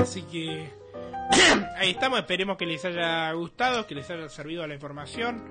[0.00, 0.70] Así que
[1.76, 5.42] ahí estamos, esperemos que les haya gustado, que les haya servido la información,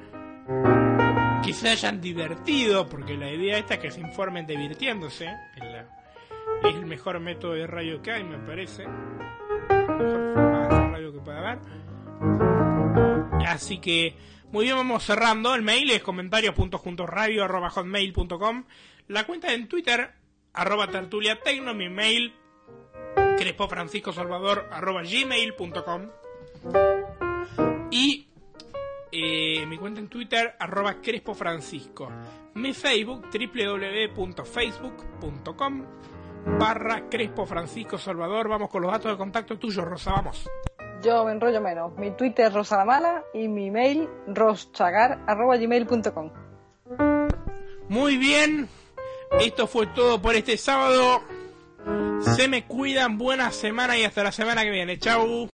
[1.44, 5.64] que se hayan divertido, porque la idea esta es que se informen divirtiéndose, es,
[6.64, 11.20] el mejor método de radio que hay, me parece, la mejor forma de radio que
[11.20, 11.60] pueda haber.
[13.48, 14.16] Así que,
[14.52, 15.56] muy bien, vamos cerrando.
[15.56, 18.64] El mail es comentarios.juntoradio.hotmail.com
[19.08, 20.12] La cuenta en Twitter,
[20.54, 22.34] arroba tertulia tecno, mi mail,
[23.38, 26.10] crespofranciscosalvador, arroba gmail.com
[27.92, 28.28] Y
[29.12, 32.12] eh, mi cuenta en Twitter, arroba crespofrancisco.
[32.56, 35.86] Mi Facebook, www.facebook.com
[36.60, 38.48] barra Crespo Francisco Salvador.
[38.48, 40.50] Vamos con los datos de contacto tuyos, Rosa, vamos.
[41.04, 41.96] Yo me enrollo menos.
[41.98, 46.32] Mi Twitter es rosalamala y mi mail roschagar.gmail.com
[47.90, 48.68] Muy bien,
[49.40, 51.22] esto fue todo por este sábado.
[52.36, 54.98] Se me cuidan, buena semana y hasta la semana que viene.
[55.00, 55.50] Chau.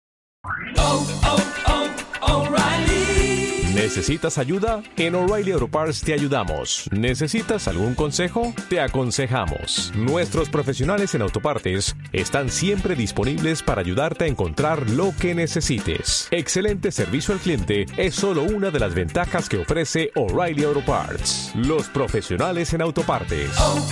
[0.78, 3.72] oh, oh, O'Reilly.
[3.74, 4.82] ¿Necesitas ayuda?
[4.96, 6.88] En O'Reilly Auto Parts te ayudamos.
[6.92, 8.54] ¿Necesitas algún consejo?
[8.68, 9.92] Te aconsejamos.
[9.96, 16.28] Nuestros profesionales en autopartes están siempre disponibles para ayudarte a encontrar lo que necesites.
[16.30, 21.52] Excelente servicio al cliente es solo una de las ventajas que ofrece O'Reilly Auto Parts.
[21.54, 23.50] Los profesionales en autopartes.
[23.58, 23.88] oh,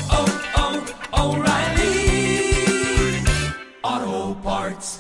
[1.12, 1.89] oh, O'Reilly.
[4.40, 4.99] Auto Parts.